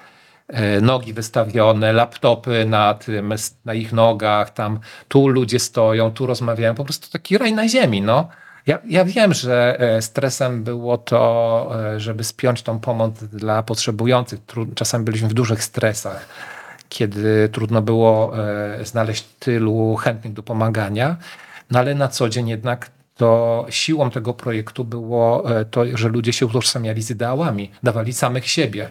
e, 0.48 0.80
nogi 0.80 1.12
wystawione, 1.12 1.92
laptopy 1.92 2.64
na, 2.64 2.94
tym, 2.94 3.34
na 3.64 3.74
ich 3.74 3.92
nogach, 3.92 4.50
tam 4.50 4.80
tu 5.08 5.28
ludzie 5.28 5.58
stoją, 5.58 6.10
tu 6.10 6.26
rozmawiają, 6.26 6.74
po 6.74 6.84
prostu 6.84 7.10
taki 7.10 7.38
raj 7.38 7.52
na 7.52 7.68
ziemi, 7.68 8.02
no. 8.02 8.28
Ja, 8.68 8.78
ja 8.88 9.04
wiem, 9.04 9.34
że 9.34 9.80
e, 9.80 10.02
stresem 10.02 10.64
było 10.64 10.98
to, 10.98 11.70
e, 11.94 12.00
żeby 12.00 12.24
spiąć 12.24 12.62
tą 12.62 12.80
pomoc 12.80 13.24
dla 13.24 13.62
potrzebujących. 13.62 14.40
Czasami 14.74 15.04
byliśmy 15.04 15.28
w 15.28 15.34
dużych 15.34 15.64
stresach, 15.64 16.28
kiedy 16.88 17.48
trudno 17.52 17.82
było 17.82 18.38
e, 18.38 18.84
znaleźć 18.84 19.24
tylu 19.38 19.96
chętnych 19.96 20.32
do 20.32 20.42
pomagania, 20.42 21.16
no 21.70 21.78
ale 21.78 21.94
na 21.94 22.08
co 22.08 22.28
dzień 22.28 22.48
jednak 22.48 22.90
to 23.16 23.66
siłą 23.70 24.10
tego 24.10 24.34
projektu 24.34 24.84
było 24.84 25.44
to, 25.70 25.84
że 25.94 26.08
ludzie 26.08 26.32
się 26.32 26.46
utożsamiali 26.46 27.02
z 27.02 27.10
ideałami, 27.10 27.70
dawali 27.82 28.12
samych 28.12 28.48
siebie. 28.48 28.90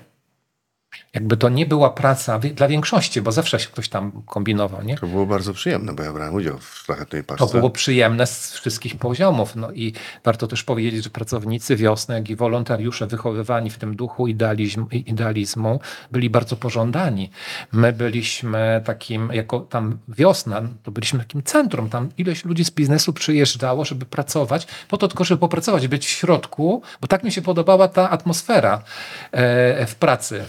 Jakby 1.14 1.38
to 1.38 1.50
nie 1.50 1.66
była 1.66 1.90
praca 1.90 2.40
dla 2.40 2.68
większości, 2.68 3.22
bo 3.22 3.32
zawsze 3.32 3.60
się 3.60 3.68
ktoś 3.68 3.90
tam 3.90 4.12
kombinował, 4.26 4.84
nie? 4.84 4.98
To 4.98 5.08
było 5.08 5.26
bardzo 5.26 5.54
przyjemne, 5.54 5.94
bo 5.94 6.04
ja 6.04 6.14
brałem 6.14 6.34
udział 6.34 6.58
w 6.58 6.76
szlachetnej 6.76 7.24
paczce. 7.24 7.48
To 7.48 7.58
było 7.58 7.70
przyjemne 7.70 8.28
z 8.28 8.54
wszystkich 8.54 8.96
poziomów. 8.96 9.56
No 9.56 9.72
i 9.72 9.94
warto 10.24 10.48
też 10.48 10.64
powiedzieć, 10.64 11.04
że 11.04 11.10
pracownicy 11.10 11.76
wiosny, 11.76 12.16
jak 12.16 12.30
i 12.30 12.36
wolontariusze 12.36 13.08
wychowywani 13.08 13.70
w 13.70 13.78
tym 13.78 13.96
duchu 13.96 14.28
idealizm, 14.28 14.86
idealizmu 14.92 15.80
byli 16.12 16.30
bardzo 16.30 16.56
pożądani. 16.56 17.30
My 17.72 17.94
byliśmy 17.94 18.82
takim, 18.86 19.30
jako 19.34 19.60
tam 19.60 20.00
wiosna, 20.08 20.62
to 20.84 20.92
byliśmy 20.92 21.20
takim 21.20 21.44
centrum. 21.44 21.90
Tam 21.90 22.10
ileś 22.18 22.46
ludzi 22.46 22.66
z 22.66 22.72
biznesu 22.72 23.14
przyjeżdżało, 23.14 23.86
żeby 23.86 24.06
pracować, 24.06 24.68
po 24.88 24.98
to 24.98 25.08
tylko, 25.08 25.24
żeby 25.24 25.40
popracować, 25.40 25.88
być 25.88 26.06
w 26.06 26.10
środku, 26.10 26.82
bo 27.02 27.08
tak 27.08 27.24
mi 27.24 27.32
się 27.32 27.42
podobała 27.42 27.88
ta 27.88 28.10
atmosfera 28.10 28.84
e, 29.32 29.86
w 29.86 29.96
pracy. 29.96 30.46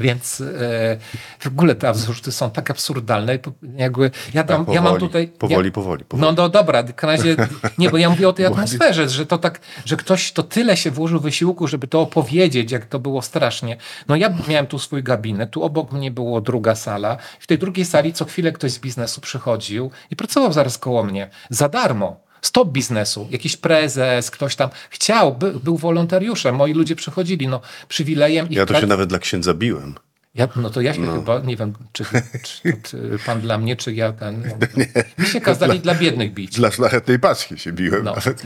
Więc 0.00 0.40
e, 0.40 0.98
w 1.38 1.46
ogóle 1.46 1.74
te 1.74 1.94
zarzuty 1.94 2.32
są 2.32 2.50
tak 2.50 2.70
absurdalne. 2.70 3.38
Jakby 3.76 4.10
ja, 4.34 4.44
dam, 4.44 4.66
Tak, 4.66 4.74
ja 4.74 4.82
mam 4.82 4.92
powoli, 4.92 5.06
tutaj. 5.08 5.28
Powoli, 5.28 5.68
ja, 5.68 5.72
powoli, 5.72 6.04
powoli. 6.04 6.22
no, 6.22 6.42
no 6.42 6.48
dobra, 6.48 6.82
w 6.82 7.02
razie, 7.02 7.36
nie, 7.78 7.90
bo 7.90 7.98
ja 7.98 8.10
mówię 8.10 8.28
o 8.28 8.32
tej 8.32 8.46
atmosferze, 8.50 9.08
że 9.08 9.26
to 9.26 9.38
tak, 9.38 9.60
że 9.84 9.96
ktoś 9.96 10.32
to 10.32 10.42
tyle 10.42 10.76
się 10.76 10.90
włożył 10.90 11.20
wysiłku, 11.20 11.66
żeby 11.66 11.86
to 11.86 12.00
opowiedzieć, 12.00 12.72
jak 12.72 12.86
to 12.86 12.98
było 12.98 13.22
strasznie. 13.22 13.76
No 14.08 14.16
ja 14.16 14.34
miałem 14.48 14.66
tu 14.66 14.78
swój 14.78 15.02
gabinet, 15.02 15.50
tu 15.50 15.62
obok 15.62 15.92
mnie 15.92 16.10
było 16.10 16.40
druga 16.40 16.74
sala. 16.74 17.16
W 17.40 17.46
tej 17.46 17.58
drugiej 17.58 17.84
sali 17.84 18.12
co 18.12 18.24
chwilę 18.24 18.52
ktoś 18.52 18.72
z 18.72 18.78
biznesu 18.78 19.20
przychodził 19.20 19.90
i 20.10 20.16
pracował 20.16 20.52
zaraz 20.52 20.78
koło 20.78 21.04
mnie. 21.04 21.30
Za 21.50 21.68
darmo. 21.68 22.29
Stop 22.42 22.68
biznesu, 22.72 23.28
jakiś 23.30 23.56
prezes, 23.56 24.30
ktoś 24.30 24.56
tam 24.56 24.68
chciał, 24.90 25.34
by, 25.34 25.52
był 25.60 25.76
wolontariuszem, 25.76 26.54
moi 26.54 26.72
ludzie 26.74 26.96
przychodzili, 26.96 27.48
no 27.48 27.60
przywilejem 27.88 28.46
Ja 28.50 28.66
to 28.66 28.80
się 28.80 28.86
nawet 28.86 29.08
dla 29.08 29.18
księdza 29.18 29.54
biłem. 29.54 29.94
ja, 30.34 30.48
no 30.56 30.70
to 30.70 30.80
ja 30.80 30.94
się 30.94 31.12
chyba, 31.14 31.38
nie 31.38 31.56
wiem, 31.56 31.72
czy, 31.92 32.04
czy 32.42 32.72
ty, 32.90 33.18
pan 33.26 33.40
dla 33.40 33.58
mnie, 33.58 33.76
czy 33.76 33.92
ja 33.94 34.12
ten. 34.12 34.42
Mi 35.18 35.26
się 35.26 35.40
kazali 35.40 35.80
dla 35.80 35.94
biednych 35.94 36.34
bić. 36.34 36.56
Dla 36.56 36.70
szlachetnej 36.70 37.18
paczki 37.18 37.58
się 37.58 37.72
biłem 37.72 38.04
No. 38.04 38.14
nawet. 38.14 38.42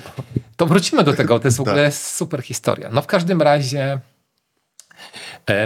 To 0.57 0.67
wrócimy 0.67 1.05
do 1.05 1.13
tego, 1.13 1.39
to 1.39 1.49
jest 1.49 1.57
w 1.59 1.61
Tak. 1.65 1.69
ogóle 1.69 1.93
super 1.93 2.43
historia. 2.43 2.91
No 2.93 3.03
w 3.03 3.07
każdym 3.07 3.43
razie 3.43 3.99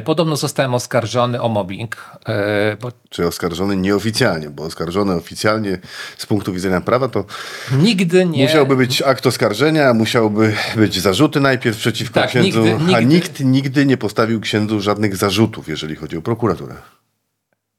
podobno 0.05 0.37
zostałem 0.37 0.75
oskarżony 0.75 1.43
o 1.43 1.49
mobbing, 1.49 1.97
e, 2.29 2.77
bo 2.81 2.93
Czy 3.11 3.27
oskarżony 3.27 3.77
nieoficjalnie, 3.77 4.51
bo 4.51 4.63
oskarżony 4.65 5.15
oficjalnie 5.15 5.79
z 6.19 6.27
punktu 6.27 6.53
widzenia 6.53 6.81
prawa 6.81 7.09
to 7.09 7.25
nigdy 7.73 8.27
nie... 8.27 8.43
musiałby 8.43 8.77
być 8.77 9.03
akt 9.03 9.27
oskarżenia, 9.27 9.95
musiałby 9.95 10.55
być 10.77 11.01
zarzuty 11.01 11.41
najpierw 11.41 11.77
przeciwko 11.77 12.21
Tak, 12.21 12.29
księdzu, 12.31 12.65
nigdy- 12.65 12.95
a 12.95 13.01
nigdy- 13.01 13.07
nikt 13.15 13.41
nigdy 13.41 13.87
nie 13.87 13.97
postawił 13.97 14.41
księdzu 14.41 14.81
żadnych 14.81 15.17
zarzutów, 15.17 15.69
jeżeli 15.69 15.97
chodzi 15.97 16.17
o 16.17 16.23
prokuraturę. 16.23 16.75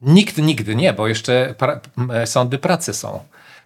Nikt 0.00 0.38
nigdy 0.38 0.74
nie, 0.76 0.92
bo 0.92 1.08
jeszcze 1.08 1.54
pra, 1.58 1.80
e, 2.12 2.26
sądy 2.26 2.58
pracy 2.58 2.94
są. 2.94 3.20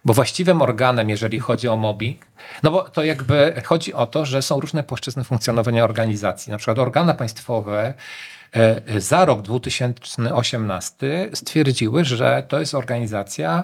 Bo 0.05 0.13
właściwym 0.13 0.61
organem, 0.61 1.09
jeżeli 1.09 1.39
chodzi 1.39 1.67
o 1.67 1.75
mobbing, 1.75 2.25
no 2.63 2.71
bo 2.71 2.83
to 2.83 3.03
jakby 3.03 3.61
chodzi 3.65 3.93
o 3.93 4.07
to, 4.07 4.25
że 4.25 4.41
są 4.41 4.59
różne 4.59 4.83
płaszczyzny 4.83 5.23
funkcjonowania 5.23 5.83
organizacji. 5.83 6.51
Na 6.51 6.57
przykład 6.57 6.79
organa 6.79 7.13
państwowe 7.13 7.93
e, 8.53 9.01
za 9.01 9.25
rok 9.25 9.41
2018 9.41 11.29
stwierdziły, 11.33 12.05
że 12.05 12.43
to 12.47 12.59
jest 12.59 12.75
organizacja 12.75 13.63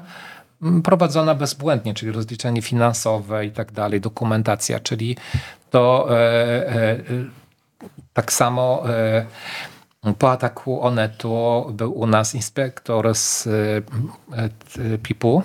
mm, 0.62 0.82
prowadzona 0.82 1.36
bezbłędnie, 1.36 1.94
czyli 1.94 2.12
rozliczenie 2.12 2.62
finansowe 2.62 3.46
i 3.46 3.52
tak 3.52 3.72
dalej, 3.72 4.02
dokumentacja, 4.02 4.80
czyli 4.80 5.18
to 5.70 6.08
e, 6.10 6.16
e, 6.16 6.92
e, 6.92 7.00
tak 8.14 8.34
samo 8.34 8.84
e, 8.90 9.26
po 10.18 10.32
ataku 10.32 10.82
Onetu 10.82 11.66
był 11.74 12.00
u 12.00 12.08
nas 12.08 12.36
inspektor 12.36 13.16
z 13.16 13.48
e, 13.48 13.52
e, 14.94 14.98
PIP-u. 14.98 15.44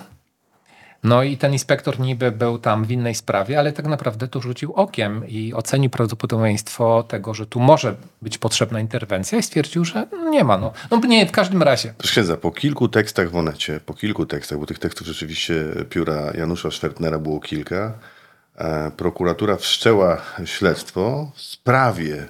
No 1.03 1.23
i 1.23 1.37
ten 1.37 1.53
inspektor 1.53 1.99
niby 1.99 2.31
był 2.31 2.59
tam 2.59 2.85
w 2.85 2.91
innej 2.91 3.15
sprawie, 3.15 3.59
ale 3.59 3.71
tak 3.71 3.85
naprawdę 3.85 4.27
tu 4.27 4.41
rzucił 4.41 4.73
okiem 4.73 5.27
i 5.27 5.53
ocenił 5.53 5.89
prawdopodobieństwo 5.89 7.03
tego, 7.03 7.33
że 7.33 7.45
tu 7.45 7.59
może 7.59 7.95
być 8.21 8.37
potrzebna 8.37 8.79
interwencja 8.79 9.37
i 9.37 9.43
stwierdził, 9.43 9.85
że 9.85 10.07
nie 10.29 10.43
ma. 10.43 10.57
No, 10.57 10.71
no 10.91 10.99
nie, 10.99 11.25
w 11.25 11.31
każdym 11.31 11.63
razie. 11.63 11.93
Proszę 11.97 12.11
księdza, 12.11 12.37
po 12.37 12.51
kilku 12.51 12.87
tekstach 12.87 13.29
w 13.29 13.35
Onecie, 13.35 13.79
po 13.85 13.93
kilku 13.93 14.25
tekstach, 14.25 14.59
bo 14.59 14.65
tych 14.65 14.79
tekstów 14.79 15.07
rzeczywiście 15.07 15.65
pióra 15.89 16.31
Janusza 16.37 16.71
Schwertnera 16.71 17.19
było 17.19 17.39
kilka, 17.39 17.93
e, 18.55 18.91
prokuratura 18.91 19.55
wszczęła 19.55 20.21
śledztwo 20.45 21.31
w 21.35 21.41
sprawie 21.41 22.27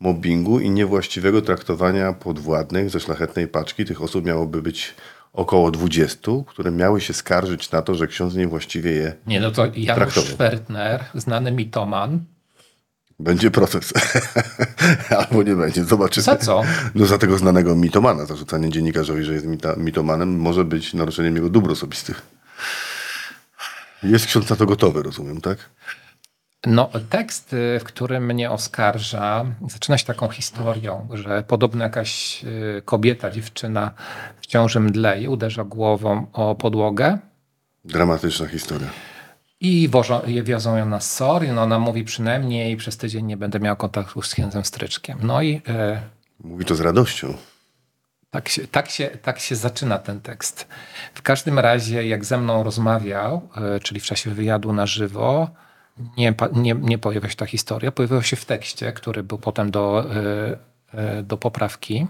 mobbingu 0.00 0.60
i 0.60 0.70
niewłaściwego 0.70 1.42
traktowania 1.42 2.12
podwładnych 2.12 2.90
ze 2.90 3.00
szlachetnej 3.00 3.48
paczki. 3.48 3.84
Tych 3.84 4.02
osób 4.02 4.24
miałoby 4.24 4.62
być 4.62 4.94
około 5.36 5.70
20, 5.70 6.30
które 6.46 6.70
miały 6.70 7.00
się 7.00 7.12
skarżyć 7.14 7.70
na 7.70 7.82
to, 7.82 7.94
że 7.94 8.06
ksiądz 8.06 8.34
niewłaściwie 8.34 8.90
je 8.90 9.14
Nie, 9.26 9.40
no 9.40 9.50
to 9.50 9.64
Janusz 9.66 9.86
Traktował. 9.96 10.30
Schwertner, 10.30 11.04
znany 11.14 11.52
mitoman. 11.52 12.20
będzie 13.18 13.50
proces. 13.50 13.92
Albo 15.18 15.42
nie 15.42 15.56
będzie, 15.56 15.84
zobaczymy. 15.84 16.24
Za 16.24 16.36
co? 16.36 16.62
No 16.94 17.06
za 17.06 17.18
tego 17.18 17.38
znanego 17.38 17.76
mitomana. 17.76 18.26
Zarzucanie 18.26 18.70
dziennikarzowi, 18.70 19.24
że 19.24 19.32
jest 19.34 19.46
mita, 19.46 19.74
mitomanem, 19.76 20.38
może 20.38 20.64
być 20.64 20.94
naruszeniem 20.94 21.36
jego 21.36 21.48
dóbr 21.48 21.70
osobistych. 21.70 22.22
Jest 24.02 24.26
ksiądz 24.26 24.50
na 24.50 24.56
to 24.56 24.66
gotowy, 24.66 25.02
rozumiem, 25.02 25.40
tak? 25.40 25.58
No, 26.66 26.90
tekst, 27.10 27.52
y, 27.52 27.80
w 27.80 27.84
którym 27.84 28.26
mnie 28.26 28.50
oskarża, 28.50 29.44
zaczyna 29.70 29.98
się 29.98 30.04
taką 30.04 30.28
historią, 30.28 31.08
że 31.12 31.42
podobno 31.42 31.84
jakaś 31.84 32.44
y, 32.44 32.82
kobieta, 32.84 33.30
dziewczyna 33.30 33.90
w 34.40 34.46
ciąży 34.46 34.80
mdleje, 34.80 35.30
uderza 35.30 35.64
głową 35.64 36.26
o 36.32 36.54
podłogę 36.54 37.18
Dramatyczna 37.84 38.46
historia. 38.48 38.88
i 39.60 39.88
wożą, 39.88 40.20
je 40.26 40.42
wiozą 40.42 40.76
ją 40.76 40.86
na 40.86 41.00
SOR 41.00 41.42
no, 41.54 41.62
ona 41.62 41.78
mówi 41.78 42.04
przynajmniej 42.04 42.76
przez 42.76 42.96
tydzień 42.96 43.26
nie 43.26 43.36
będę 43.36 43.60
miała 43.60 43.76
kontaktu 43.76 44.22
z 44.22 44.34
księdzem 44.34 44.64
Stryczkiem. 44.64 45.18
No 45.22 45.42
i 45.42 45.62
e, 45.68 46.00
Mówi 46.44 46.64
to 46.64 46.74
z 46.74 46.80
radością. 46.80 47.34
tak, 48.30 48.48
się, 48.48 48.68
tak, 48.68 48.90
się, 48.90 49.06
tak 49.22 49.38
się 49.38 49.56
zaczyna 49.56 49.98
ten 49.98 50.20
tekst. 50.20 50.66
W 51.14 51.22
każdym 51.22 51.58
razie, 51.58 52.06
jak 52.08 52.24
ze 52.24 52.38
mną 52.38 52.62
rozmawiał, 52.62 53.48
e, 53.76 53.80
czyli 53.80 54.00
w 54.00 54.04
czasie 54.04 54.30
wywiadu 54.30 54.72
na 54.72 54.86
żywo, 54.86 55.50
nie, 56.16 56.34
nie, 56.52 56.74
nie 56.74 56.98
pojawia 56.98 57.28
się 57.28 57.36
ta 57.36 57.46
historia. 57.46 57.92
Pojawiła 57.92 58.22
się 58.22 58.36
w 58.36 58.44
tekście, 58.44 58.92
który 58.92 59.22
był 59.22 59.38
potem 59.38 59.70
do, 59.70 60.04
e, 60.14 60.58
e, 60.92 61.22
do 61.22 61.36
poprawki. 61.36 62.06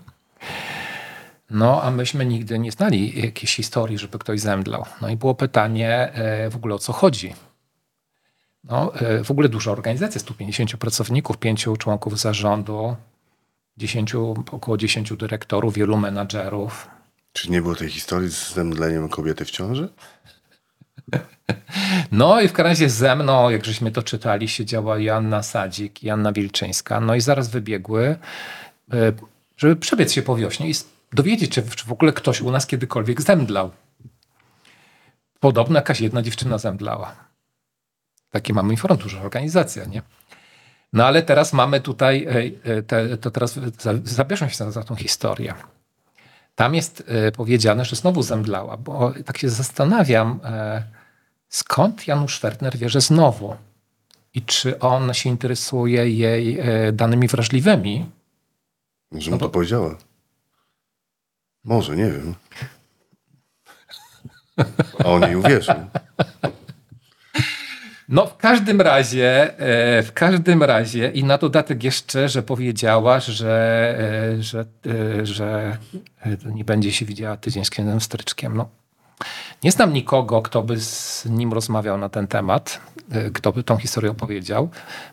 No, 1.50 1.82
a 1.82 1.90
myśmy 1.90 2.26
nigdy 2.26 2.58
nie 2.58 2.72
znali 2.72 3.20
jakiejś 3.20 3.54
historii, 3.54 3.98
żeby 3.98 4.18
ktoś 4.18 4.40
zemdlał. 4.40 4.84
No 5.02 5.08
i 5.08 5.16
było 5.16 5.34
pytanie 5.34 6.12
e, 6.12 6.50
w 6.50 6.56
ogóle 6.56 6.74
o 6.74 6.78
co 6.78 6.92
chodzi. 6.92 7.34
No, 8.64 8.92
w 9.24 9.30
ogóle 9.30 9.48
duża 9.48 9.72
organizacja, 9.72 10.20
150 10.20 10.76
pracowników, 10.76 11.38
5 11.38 11.66
członków 11.78 12.18
zarządu, 12.18 12.96
10, 13.76 14.14
około 14.50 14.76
10 14.76 15.16
dyrektorów, 15.16 15.74
wielu 15.74 15.96
menadżerów. 15.96 16.88
Czy 17.32 17.50
nie 17.50 17.62
było 17.62 17.74
tej 17.74 17.90
historii 17.90 18.30
z 18.30 18.54
zemdleniem 18.54 19.08
kobiety 19.08 19.44
w 19.44 19.50
ciąży? 19.50 19.88
No 22.12 22.40
i 22.40 22.48
w 22.48 22.58
razie 22.58 22.90
ze 22.90 23.16
mną, 23.16 23.50
jak 23.50 23.64
żeśmy 23.64 23.90
to 23.90 24.02
czytali, 24.02 24.48
siedziała 24.48 24.98
Joanna 24.98 25.42
Sadzik 25.42 26.02
i 26.02 26.10
Anna 26.10 26.32
Wilczyńska. 26.32 27.00
No 27.00 27.14
i 27.14 27.20
zaraz 27.20 27.48
wybiegły, 27.48 28.16
e, 28.92 29.12
żeby 29.56 29.76
przebiec 29.76 30.12
się 30.12 30.22
po 30.22 30.36
wiośnie 30.36 30.70
i 30.70 30.74
dowiedzieć, 31.12 31.50
czy 31.50 31.62
w 31.62 31.92
ogóle 31.92 32.12
ktoś 32.12 32.40
u 32.40 32.50
nas 32.50 32.66
kiedykolwiek 32.66 33.22
zemdlał. 33.22 33.70
Podobno 35.40 35.78
jakaś 35.78 36.00
jedna 36.00 36.22
dziewczyna 36.22 36.58
zemdlała. 36.58 37.16
Takie 38.30 38.54
mamy 38.54 38.72
informacje, 38.72 39.02
duża 39.02 39.20
organizacja, 39.20 39.84
nie? 39.84 40.02
No 40.92 41.06
ale 41.06 41.22
teraz 41.22 41.52
mamy 41.52 41.80
tutaj, 41.80 42.26
e, 42.64 42.72
e, 42.72 42.82
te, 42.82 43.16
to 43.16 43.30
teraz 43.30 43.58
zabierzmy 44.04 44.50
się 44.50 44.56
za, 44.56 44.70
za 44.70 44.82
tą 44.82 44.96
historię. 44.96 45.54
Tam 46.54 46.74
jest 46.74 47.04
powiedziane, 47.36 47.84
że 47.84 47.96
znowu 47.96 48.22
zemdlała, 48.22 48.76
bo 48.76 49.14
tak 49.24 49.38
się 49.38 49.48
zastanawiam, 49.48 50.40
skąd 51.48 52.06
Janusz 52.06 52.40
Wertner 52.40 52.76
wie, 52.76 52.88
że 52.88 53.00
znowu? 53.00 53.56
I 54.34 54.42
czy 54.42 54.78
on 54.78 55.14
się 55.14 55.30
interesuje 55.30 56.10
jej 56.10 56.58
danymi 56.92 57.28
wrażliwymi? 57.28 58.06
Może 59.10 59.30
mu 59.30 59.38
to 59.38 59.48
powiedziała. 59.48 59.96
Może, 61.64 61.96
nie 61.96 62.10
wiem. 62.10 62.34
A 64.98 65.04
on 65.04 65.22
jej 65.22 65.36
uwierzył. 65.36 65.74
No 68.08 68.26
w 68.26 68.36
każdym 68.36 68.80
razie, 68.80 69.58
e, 69.58 70.02
w 70.02 70.12
każdym 70.12 70.62
razie 70.62 71.10
i 71.10 71.24
na 71.24 71.38
dodatek 71.38 71.84
jeszcze, 71.84 72.28
że 72.28 72.42
powiedziała, 72.42 73.20
że, 73.20 73.96
e, 74.38 74.42
że, 74.42 74.66
e, 74.86 75.26
że 75.26 75.78
nie 76.54 76.64
będzie 76.64 76.92
się 76.92 77.06
widziała 77.06 77.36
tydzień 77.36 77.64
z 77.64 77.70
księdzem 77.70 78.00
Stryczkiem. 78.00 78.56
No. 78.56 78.68
Nie 79.62 79.72
znam 79.72 79.92
nikogo, 79.92 80.42
kto 80.42 80.62
by 80.62 80.80
z 80.80 81.24
nim 81.26 81.52
rozmawiał 81.52 81.98
na 81.98 82.08
ten 82.08 82.26
temat, 82.26 82.80
kto 83.34 83.52
by 83.52 83.62
tą 83.62 83.76
historię 83.76 84.10
opowiedział. 84.10 84.68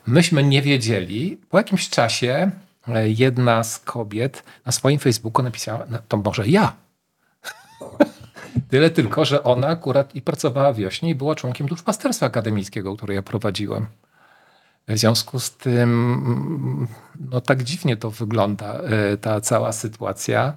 Myśmy 0.08 0.44
nie 0.44 0.62
wiedzieli. 0.62 1.38
Po 1.50 1.58
jakimś 1.58 1.90
czasie 1.90 2.52
jedna 3.06 3.64
z 3.64 3.80
kobiet 3.80 4.44
na 4.66 4.72
swoim 4.72 5.00
Facebooku 5.00 5.44
napisała, 5.44 5.86
no, 5.90 5.98
to 6.08 6.18
może 6.18 6.48
ja. 6.48 6.74
Tyle 8.70 8.90
tylko, 8.90 9.26
że 9.26 9.44
ona 9.44 9.68
akurat 9.68 10.16
i 10.16 10.22
pracowała 10.22 10.74
w 10.74 11.04
i 11.04 11.16
była 11.16 11.36
członkiem 11.36 11.68
duszpasterstwa 11.68 12.26
akademickiego, 12.26 12.96
które 12.96 13.16
ja 13.16 13.22
prowadziłem. 13.22 13.86
W 14.88 14.98
związku 14.98 15.40
z 15.40 15.52
tym, 15.52 16.88
no 17.32 17.42
tak 17.42 17.64
dziwnie 17.64 17.98
to 17.98 18.12
wygląda, 18.12 18.74
e, 18.74 19.18
ta 19.18 19.42
cała 19.42 19.72
sytuacja. 19.72 20.54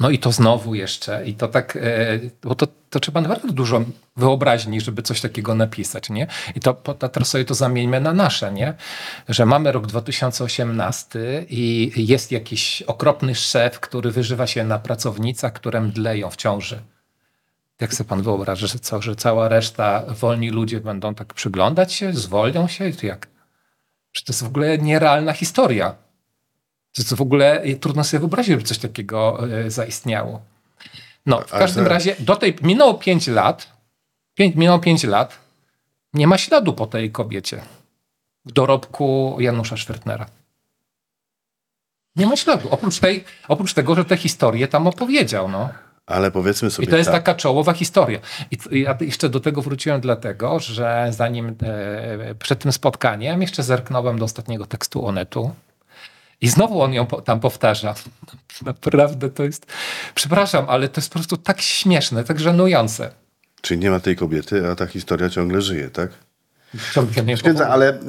No 0.00 0.10
i 0.10 0.18
to 0.18 0.32
znowu 0.32 0.74
jeszcze, 0.74 1.26
i 1.26 1.34
to 1.34 1.48
tak, 1.48 1.76
e, 1.76 1.80
bo 2.42 2.54
to, 2.54 2.66
to 2.90 3.00
trzeba 3.00 3.20
naprawdę 3.20 3.52
dużo 3.52 3.84
wyobraźni, 4.16 4.80
żeby 4.80 5.02
coś 5.02 5.20
takiego 5.20 5.54
napisać, 5.54 6.10
nie? 6.10 6.26
I 6.54 6.60
to, 6.60 6.74
to 6.74 7.08
teraz 7.08 7.28
sobie 7.28 7.44
to 7.44 7.54
zamieńmy 7.54 8.00
na 8.00 8.12
nasze, 8.12 8.52
nie? 8.52 8.74
Że 9.28 9.46
mamy 9.46 9.72
rok 9.72 9.86
2018 9.86 11.46
i 11.48 11.92
jest 11.96 12.32
jakiś 12.32 12.82
okropny 12.82 13.34
szef, 13.34 13.80
który 13.80 14.10
wyżywa 14.10 14.46
się 14.46 14.64
na 14.64 14.78
pracownicach, 14.78 15.52
które 15.52 15.80
mdleją 15.80 16.30
w 16.30 16.36
ciąży. 16.36 16.82
Jak 17.80 17.94
sobie 17.94 18.08
pan 18.08 18.22
wyobraża, 18.22 18.66
że, 18.66 18.78
co, 18.78 19.02
że 19.02 19.16
cała 19.16 19.48
reszta, 19.48 20.02
wolni 20.08 20.50
ludzie 20.50 20.80
będą 20.80 21.14
tak 21.14 21.34
przyglądać 21.34 21.92
się, 21.92 22.12
zwolnią 22.12 22.68
się? 22.68 22.92
Jak? 23.02 23.28
Że 24.12 24.24
to 24.24 24.32
jest 24.32 24.42
w 24.42 24.46
ogóle 24.46 24.78
nierealna 24.78 25.32
historia. 25.32 26.05
To 26.96 27.02
jest 27.02 27.14
w 27.14 27.20
ogóle 27.20 27.62
trudno 27.80 28.04
sobie 28.04 28.18
wyobrazić, 28.20 28.50
żeby 28.50 28.62
coś 28.62 28.78
takiego 28.78 29.38
e, 29.50 29.70
zaistniało. 29.70 30.40
No, 31.26 31.40
w 31.40 31.50
każdym 31.50 31.86
razie 31.86 32.16
do 32.18 32.36
tej 32.36 32.56
minęło 32.62 32.94
5 32.94 33.26
lat. 33.26 33.72
Pięć, 34.34 34.56
minęło 34.56 34.78
5 34.78 35.04
lat. 35.04 35.38
Nie 36.14 36.26
ma 36.26 36.38
śladu 36.38 36.72
po 36.72 36.86
tej 36.86 37.10
kobiecie 37.10 37.62
w 38.44 38.52
dorobku 38.52 39.36
Janusza 39.40 39.76
Szwertnera. 39.76 40.26
Nie 42.16 42.26
ma 42.26 42.36
śladu. 42.36 42.68
Oprócz, 42.70 42.98
tej, 42.98 43.24
oprócz 43.48 43.74
tego, 43.74 43.94
że 43.94 44.04
te 44.04 44.16
historie 44.16 44.68
tam 44.68 44.86
opowiedział. 44.86 45.48
No. 45.48 45.68
Ale 46.06 46.30
powiedzmy 46.30 46.70
sobie. 46.70 46.88
I 46.88 46.90
to 46.90 46.96
jest 46.96 47.10
tak. 47.10 47.24
taka 47.24 47.34
czołowa 47.34 47.72
historia. 47.72 48.18
I 48.50 48.80
ja 48.80 48.98
jeszcze 49.00 49.28
do 49.28 49.40
tego 49.40 49.62
wróciłem 49.62 50.00
dlatego, 50.00 50.60
że 50.60 51.08
zanim 51.10 51.56
e, 51.62 52.34
przed 52.34 52.58
tym 52.58 52.72
spotkaniem 52.72 53.42
jeszcze 53.42 53.62
zerknąłem 53.62 54.18
do 54.18 54.24
ostatniego 54.24 54.66
tekstu 54.66 55.06
Onetu. 55.06 55.54
I 56.40 56.48
znowu 56.48 56.82
on 56.82 56.92
ją 56.92 57.06
tam 57.06 57.40
powtarza. 57.40 57.94
Naprawdę 58.62 59.30
to 59.30 59.44
jest. 59.44 59.66
Przepraszam, 60.14 60.64
ale 60.68 60.88
to 60.88 61.00
jest 61.00 61.10
po 61.10 61.18
prostu 61.18 61.36
tak 61.36 61.60
śmieszne, 61.60 62.24
tak 62.24 62.40
żenujące. 62.40 63.10
Czyli 63.60 63.80
nie 63.80 63.90
ma 63.90 64.00
tej 64.00 64.16
kobiety, 64.16 64.70
a 64.70 64.74
ta 64.74 64.86
historia 64.86 65.30
ciągle 65.30 65.62
żyje, 65.62 65.90
tak? 65.90 66.10
Ciągle 66.94 67.24
nie 67.24 67.36
księdza, 67.36 67.68
ale 67.68 67.94
y, 67.94 68.00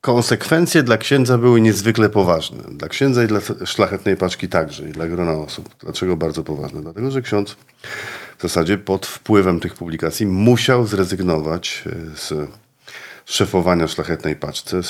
konsekwencje 0.00 0.82
dla 0.82 0.98
księdza 0.98 1.38
były 1.38 1.60
niezwykle 1.60 2.10
poważne. 2.10 2.62
Dla 2.70 2.88
księdza 2.88 3.24
i 3.24 3.26
dla 3.26 3.40
szlachetnej 3.64 4.16
paczki 4.16 4.48
także, 4.48 4.88
i 4.88 4.92
dla 4.92 5.06
grona 5.06 5.32
osób. 5.32 5.76
Dlaczego 5.80 6.16
bardzo 6.16 6.42
poważne? 6.42 6.82
Dlatego, 6.82 7.10
że 7.10 7.22
ksiądz 7.22 7.56
w 8.38 8.42
zasadzie 8.42 8.78
pod 8.78 9.06
wpływem 9.06 9.60
tych 9.60 9.74
publikacji 9.74 10.26
musiał 10.26 10.86
zrezygnować 10.86 11.84
e, 11.86 12.16
z 12.16 12.50
szefowania 13.24 13.88
Szlachetnej 13.88 14.36
Paczce, 14.36 14.80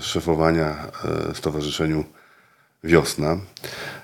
szefowania 0.00 0.86
e, 1.30 1.34
Stowarzyszeniu 1.34 2.04
Wiosna. 2.84 3.36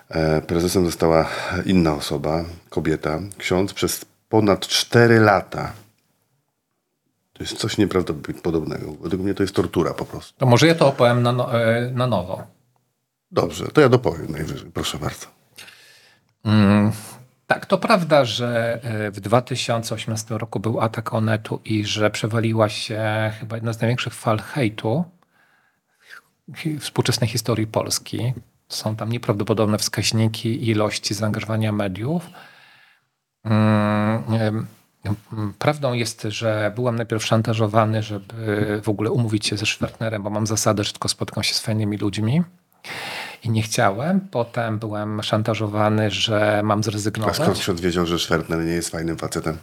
E, 0.08 0.40
prezesem 0.42 0.86
została 0.86 1.28
inna 1.66 1.94
osoba, 1.94 2.44
kobieta, 2.70 3.20
ksiądz 3.38 3.72
przez 3.72 4.04
ponad 4.28 4.66
4 4.66 5.20
lata. 5.20 5.72
To 7.32 7.42
jest 7.42 7.56
coś 7.56 7.78
nieprawdopodobnego. 7.78 8.92
Według 9.00 9.22
mnie 9.22 9.34
to 9.34 9.42
jest 9.42 9.54
tortura 9.54 9.94
po 9.94 10.04
prostu. 10.04 10.38
To 10.38 10.46
może 10.46 10.66
ja 10.66 10.74
to 10.74 10.88
opowiem 10.88 11.22
na, 11.22 11.32
no, 11.32 11.60
e, 11.60 11.90
na 11.90 12.06
nowo. 12.06 12.42
Dobrze, 13.30 13.68
to 13.68 13.80
ja 13.80 13.88
dopowiem 13.88 14.32
najwyżej. 14.32 14.70
Proszę 14.70 14.98
bardzo. 14.98 15.26
Mm, 16.44 16.92
tak, 17.50 17.66
to 17.66 17.78
prawda, 17.78 18.24
że 18.24 18.80
e, 18.82 19.10
w 19.10 19.20
2018 19.20 20.38
roku 20.38 20.60
był 20.60 20.80
atak 20.80 21.14
Onetu 21.14 21.60
i 21.64 21.84
że 21.84 22.10
przewaliła 22.10 22.68
się 22.68 23.32
chyba 23.40 23.56
jedna 23.56 23.72
z 23.72 23.80
największych 23.80 24.14
fal 24.14 24.38
hejtu 24.38 25.04
w 26.48 26.80
współczesnej 26.80 27.30
historii 27.30 27.66
Polski. 27.66 28.32
Są 28.68 28.96
tam 28.96 29.12
nieprawdopodobne 29.12 29.78
wskaźniki 29.78 30.68
ilości 30.68 31.14
zaangażowania 31.14 31.72
mediów. 31.72 32.30
Mm, 33.44 34.66
prawdą 35.58 35.92
jest, 35.92 36.22
że 36.22 36.72
byłem 36.74 36.96
najpierw 36.96 37.24
szantażowany, 37.24 38.02
żeby 38.02 38.80
w 38.82 38.88
ogóle 38.88 39.10
umówić 39.10 39.46
się 39.46 39.56
ze 39.56 39.66
Schwertnerem, 39.66 40.22
bo 40.22 40.30
mam 40.30 40.46
zasadę, 40.46 40.84
że 40.84 40.92
tylko 40.92 41.08
spotkam 41.08 41.42
się 41.44 41.54
z 41.54 41.60
fajnymi 41.60 41.96
ludźmi 41.96 42.42
i 43.42 43.50
nie 43.50 43.62
chciałem. 43.62 44.20
Potem 44.20 44.78
byłem 44.78 45.22
szantażowany, 45.22 46.10
że 46.10 46.60
mam 46.64 46.82
zrezygnować. 46.82 47.40
A 47.40 47.42
skąd 47.42 47.58
ksiądz 47.58 47.80
wiedział, 47.80 48.06
że 48.06 48.18
Schwertner 48.18 48.64
nie 48.64 48.72
jest 48.72 48.88
fajnym 48.88 49.18
facetem? 49.18 49.58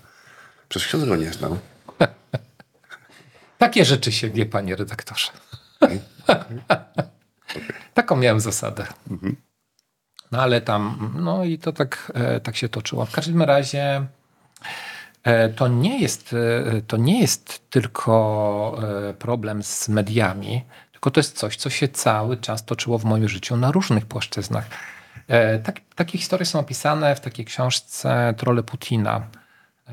Przecież 0.69 0.87
ksiądz 0.87 1.05
go 1.05 1.15
nie 1.15 1.33
znał. 1.33 1.57
Takie 3.57 3.85
rzeczy 3.85 4.11
się 4.11 4.29
wie, 4.29 4.45
panie 4.45 4.75
redaktorze. 4.75 5.27
Okay. 5.79 5.99
Taką 7.93 8.15
miałem 8.15 8.39
zasadę. 8.39 8.87
Mhm. 9.11 9.35
No 10.31 10.41
ale 10.41 10.61
tam, 10.61 11.13
no 11.19 11.43
i 11.43 11.57
to 11.57 11.73
tak, 11.73 12.11
e, 12.15 12.39
tak 12.39 12.55
się 12.55 12.69
toczyło. 12.69 13.05
W 13.05 13.11
każdym 13.11 13.41
razie 13.41 14.05
e, 15.23 15.49
to 15.49 15.67
nie 15.67 16.01
jest, 16.01 16.33
e, 16.33 16.81
to 16.81 16.97
nie 16.97 17.21
jest 17.21 17.69
tylko 17.69 18.81
problem 19.19 19.63
z 19.63 19.89
mediami, 19.89 20.63
tylko 20.97 21.11
to 21.11 21.19
jest 21.19 21.37
coś, 21.37 21.55
co 21.55 21.69
się 21.69 21.87
cały 21.87 22.37
czas 22.37 22.65
toczyło 22.65 22.97
w 22.97 23.05
moim 23.05 23.29
życiu 23.29 23.57
na 23.57 23.71
różnych 23.71 24.05
płaszczyznach. 24.05 24.65
E, 25.27 25.59
tak, 25.59 25.81
takie 25.95 26.17
historie 26.17 26.45
są 26.45 26.59
opisane 26.59 27.15
w 27.15 27.19
takiej 27.19 27.45
książce 27.45 28.33
Trole 28.37 28.63
Putina, 28.63 29.27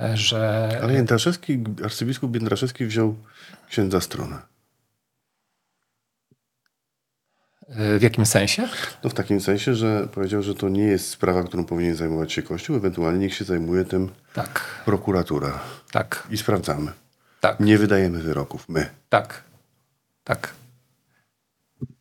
e, 0.01 0.17
że... 0.17 0.71
Ale 0.83 0.93
Jędraszewski, 0.93 1.65
arcybiskup 1.85 2.35
Jędraszewski 2.35 2.87
wziął 2.87 3.17
księdza 3.69 4.01
stronę. 4.01 4.39
E, 7.69 7.99
w 7.99 8.03
jakim 8.03 8.27
sensie? 8.27 8.69
No 9.05 9.11
w 9.11 9.15
takim 9.15 9.41
sensie, 9.41 9.75
że 9.75 10.09
powiedział, 10.15 10.43
że 10.43 10.55
to 10.55 10.69
nie 10.69 10.85
jest 10.85 11.09
sprawa, 11.09 11.45
którą 11.45 11.65
powinien 11.65 11.95
zajmować 11.95 12.33
się 12.33 12.43
Kościół, 12.43 12.77
ewentualnie 12.77 13.19
niech 13.19 13.35
się 13.35 13.45
zajmuje 13.45 13.85
tym 13.85 14.11
tak. 14.35 14.61
prokuratura. 14.85 15.61
Tak. 15.93 16.27
I 16.31 16.37
sprawdzamy. 16.37 16.93
Tak. 17.41 17.61
Nie 17.61 17.79
wydajemy 17.79 18.19
wyroków, 18.19 18.69
my. 18.69 18.91
Tak. 19.09 19.43
Tak. 20.25 20.64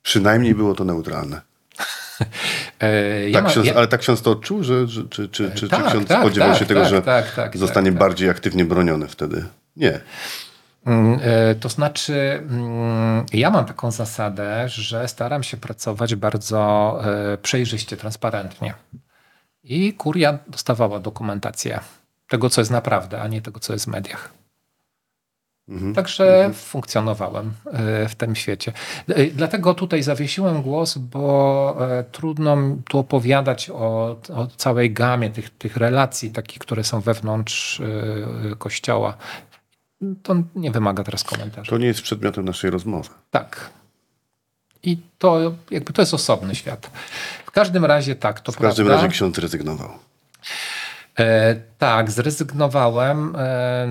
Przynajmniej 0.04 0.56
było 0.56 0.76
to 0.76 0.84
neutralne. 0.84 1.42
E, 2.80 3.30
ja 3.30 3.42
tak 3.42 3.52
ksiądz, 3.52 3.68
ja... 3.68 3.76
Ale 3.76 3.88
tak 3.88 4.02
ksiądz 4.02 4.22
to 4.22 4.32
odczuł, 4.32 4.64
że, 4.64 4.88
że 4.88 5.04
czy, 5.04 5.30
czy, 5.30 5.52
czy, 5.52 5.70
tak, 5.70 5.84
czy 5.84 5.90
ksiądz 5.90 6.08
tak, 6.08 6.20
spodziewał 6.20 6.50
tak, 6.50 6.60
się 6.60 6.66
tego, 6.66 6.82
tak, 6.82 6.90
że 6.90 7.02
tak, 7.02 7.36
tak, 7.36 7.58
zostanie 7.58 7.92
bardziej 7.92 8.30
aktywnie 8.30 8.66
broniony 8.66 9.08
wtedy? 9.08 9.46
Nie. 9.76 10.00
Mm, 10.86 11.20
e, 11.24 11.56
To 11.56 11.70
znaczy, 11.70 12.44
mm, 12.50 13.26
ja 13.34 13.50
mam 13.50 13.66
taką 13.66 13.92
zasadę, 13.92 14.70
że 14.70 15.08
staram 15.08 15.44
się 15.44 15.58
pracować 15.58 16.16
bardzo 16.16 17.00
e, 17.34 17.38
przejrzyście, 17.38 17.98
transparentnie. 17.98 18.74
I 19.64 19.94
kuria 19.94 20.40
dostawała 20.48 21.00
dokumentację 21.00 21.80
tego, 22.30 22.50
co 22.50 22.62
jest 22.62 22.72
naprawdę, 22.72 23.22
a 23.22 23.28
nie 23.28 23.42
tego, 23.42 23.60
co 23.60 23.74
jest 23.74 23.86
w 23.86 23.88
mediach. 23.88 24.43
Mhm. 25.70 25.94
Także 25.94 26.52
funkcjonowałem 26.54 27.54
e, 27.74 28.10
w 28.10 28.16
tym 28.16 28.36
świecie. 28.36 28.74
E, 29.08 29.26
Dlatego 29.26 29.74
tutaj 29.74 30.04
zawiesiłem 30.04 30.62
głos, 30.62 30.98
bo 30.98 31.78
e, 32.00 32.04
trudno 32.04 32.56
mi 32.56 32.82
tu 32.90 33.00
opowiadać 33.00 33.70
o, 33.70 34.18
o 34.34 34.48
całej 34.58 34.92
gamie 34.94 35.30
tych, 35.30 35.50
tych 35.50 35.78
relacji, 35.78 36.32
takich, 36.32 36.60
które 36.60 36.84
są 36.84 37.02
wewnątrz 37.02 37.82
kościoła. 38.58 39.18
To 40.24 40.36
nie 40.56 40.72
wymaga 40.72 41.04
teraz 41.04 41.24
komentarza. 41.24 41.70
To 41.70 41.78
nie 41.78 41.88
jest 41.88 42.02
przedmiotem 42.02 42.46
naszej 42.46 42.70
rozmowy. 42.72 43.10
Tak. 43.32 43.70
I 44.84 44.98
to 45.18 45.54
jakby 45.72 45.94
to 45.94 46.02
jest 46.02 46.14
osobny 46.14 46.56
świat. 46.56 46.90
W 47.46 47.52
każdym 47.52 47.86
razie 47.86 48.16
tak, 48.16 48.40
to 48.40 48.52
W 48.52 48.58
każdym 48.58 48.86
prawda. 48.86 49.04
razie 49.04 49.14
ksiądz 49.14 49.38
rezygnował. 49.38 49.90
E, 51.20 51.56
tak, 51.78 52.12
zrezygnowałem. 52.12 53.36
E, 53.36 53.84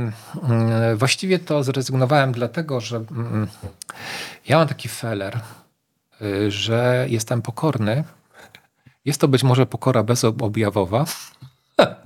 mm, 0.43 0.97
właściwie 0.97 1.39
to 1.39 1.65
zrezygnowałem 1.65 2.33
dlatego, 2.33 2.81
że 2.81 2.97
mm, 2.97 3.47
ja 4.49 4.59
mam 4.59 4.69
taki 4.69 4.89
feler, 4.89 5.41
y, 6.23 6.51
że 6.51 7.07
jestem 7.09 7.43
pokorny. 7.43 8.05
Jest 9.05 9.21
to 9.21 9.29
być 9.29 9.43
może 9.43 9.67
pokora 9.67 10.03
bezobjawowa. 10.03 11.05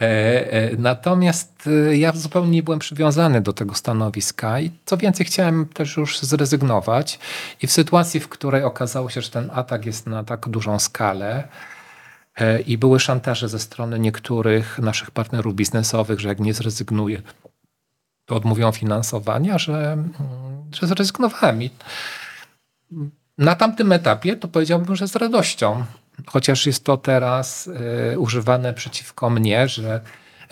E, 0.00 0.76
Natomiast 0.78 1.66
y, 1.66 1.96
ja 1.96 2.12
zupełnie 2.12 2.50
nie 2.50 2.62
byłem 2.62 2.78
przywiązany 2.78 3.40
do 3.40 3.52
tego 3.52 3.74
stanowiska 3.74 4.60
i 4.60 4.70
co 4.84 4.96
więcej, 4.96 5.26
chciałem 5.26 5.66
też 5.66 5.96
już 5.96 6.20
zrezygnować. 6.20 7.18
I 7.62 7.66
w 7.66 7.72
sytuacji, 7.72 8.20
w 8.20 8.28
której 8.28 8.64
okazało 8.64 9.10
się, 9.10 9.20
że 9.20 9.30
ten 9.30 9.50
atak 9.54 9.86
jest 9.86 10.06
na 10.06 10.24
tak 10.24 10.48
dużą 10.48 10.78
skalę, 10.78 11.48
I 12.66 12.78
były 12.78 13.00
szantaże 13.00 13.48
ze 13.48 13.58
strony 13.58 13.98
niektórych 13.98 14.78
naszych 14.78 15.10
partnerów 15.10 15.54
biznesowych, 15.54 16.20
że 16.20 16.28
jak 16.28 16.40
nie 16.40 16.54
zrezygnuję, 16.54 17.22
to 18.26 18.36
odmówią 18.36 18.72
finansowania, 18.72 19.58
że, 19.58 19.92
mm, 19.92 20.12
że 20.72 20.86
zrezygnowałem. 20.86 21.62
I 21.62 21.70
na 23.38 23.54
tamtym 23.54 23.92
etapie 23.92 24.36
to 24.36 24.48
powiedziałbym, 24.48 24.96
że 24.96 25.08
z 25.08 25.16
radością. 25.16 25.84
Chociaż 26.26 26.66
jest 26.66 26.84
to 26.84 26.96
teraz 26.96 27.70
e, 28.12 28.18
używane 28.18 28.74
przeciwko 28.74 29.30
mnie, 29.30 29.68
że, 29.68 30.00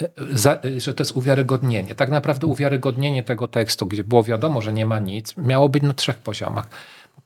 e, 0.03 0.09
za, 0.31 0.53
e, 0.55 0.81
że 0.81 0.95
to 0.95 1.03
jest 1.03 1.17
uwiarygodnienie. 1.17 1.95
Tak 1.95 2.11
naprawdę 2.11 2.47
uwiarygodnienie 2.47 3.23
tego 3.23 3.49
tekstu, 3.49 3.87
gdzie 3.87 4.05
było 4.05 4.23
wiadomo, 4.23 4.61
że 4.61 4.73
nie 4.73 4.87
ma 4.87 4.99
nic, 4.99 5.37
miało 5.37 5.69
być 5.69 5.83
na 5.83 5.95
trzech 5.95 6.17
poziomach. 6.19 6.67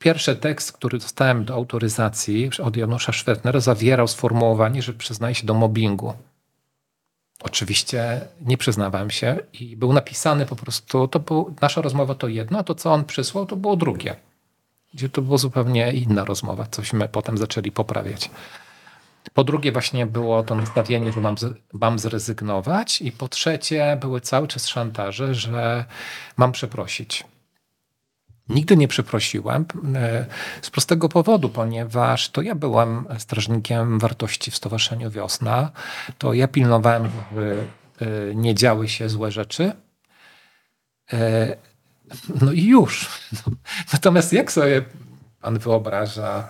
Pierwszy 0.03 0.35
tekst, 0.35 0.71
który 0.71 0.97
dostałem 0.97 1.45
do 1.45 1.53
autoryzacji 1.53 2.49
od 2.63 2.77
Janusza 2.77 3.11
Szwetnera, 3.11 3.59
zawierał 3.59 4.07
sformułowanie, 4.07 4.81
że 4.81 4.93
przyznaje 4.93 5.35
się 5.35 5.47
do 5.47 5.53
mobbingu. 5.53 6.13
Oczywiście 7.43 8.21
nie 8.41 8.57
przyznawałem 8.57 9.09
się 9.09 9.37
i 9.53 9.77
był 9.77 9.93
napisany 9.93 10.45
po 10.45 10.55
prostu, 10.55 11.07
to 11.07 11.19
był, 11.19 11.55
nasza 11.61 11.81
rozmowa 11.81 12.15
to 12.15 12.27
jedno, 12.27 12.59
a 12.59 12.63
to 12.63 12.75
co 12.75 12.93
on 12.93 13.05
przysłał 13.05 13.45
to 13.45 13.55
było 13.55 13.75
drugie. 13.75 14.15
Gdzie 14.93 15.09
to 15.09 15.21
było 15.21 15.37
zupełnie 15.37 15.93
inna 15.93 16.25
rozmowa, 16.25 16.67
cośmy 16.71 17.09
potem 17.09 17.37
zaczęli 17.37 17.71
poprawiać. 17.71 18.29
Po 19.33 19.43
drugie 19.43 19.71
właśnie 19.71 20.05
było 20.05 20.43
to 20.43 20.55
nastawienie, 20.55 21.11
że 21.11 21.21
mam, 21.21 21.35
mam 21.73 21.99
zrezygnować 21.99 23.01
i 23.01 23.11
po 23.11 23.27
trzecie 23.27 23.97
były 24.01 24.21
cały 24.21 24.47
czas 24.47 24.67
szantaże, 24.67 25.35
że 25.35 25.85
mam 26.37 26.51
przeprosić. 26.51 27.23
Nigdy 28.49 28.77
nie 28.77 28.87
przeprosiłem 28.87 29.65
e, 29.95 30.25
z 30.61 30.69
prostego 30.69 31.09
powodu, 31.09 31.49
ponieważ 31.49 32.29
to 32.29 32.41
ja 32.41 32.55
byłem 32.55 33.05
strażnikiem 33.17 33.99
wartości 33.99 34.51
w 34.51 34.55
Stowarzyszeniu 34.55 35.11
Wiosna. 35.11 35.71
To 36.17 36.33
ja 36.33 36.47
pilnowałem, 36.47 37.09
żeby 37.31 37.67
e, 38.01 38.35
nie 38.35 38.55
działy 38.55 38.89
się 38.89 39.09
złe 39.09 39.31
rzeczy. 39.31 39.71
E, 41.13 41.55
No 42.41 42.51
i 42.51 42.63
już. 42.63 43.09
Natomiast 43.93 44.33
jak 44.33 44.51
sobie 44.51 44.81
pan 45.41 45.59
wyobraża 45.59 46.49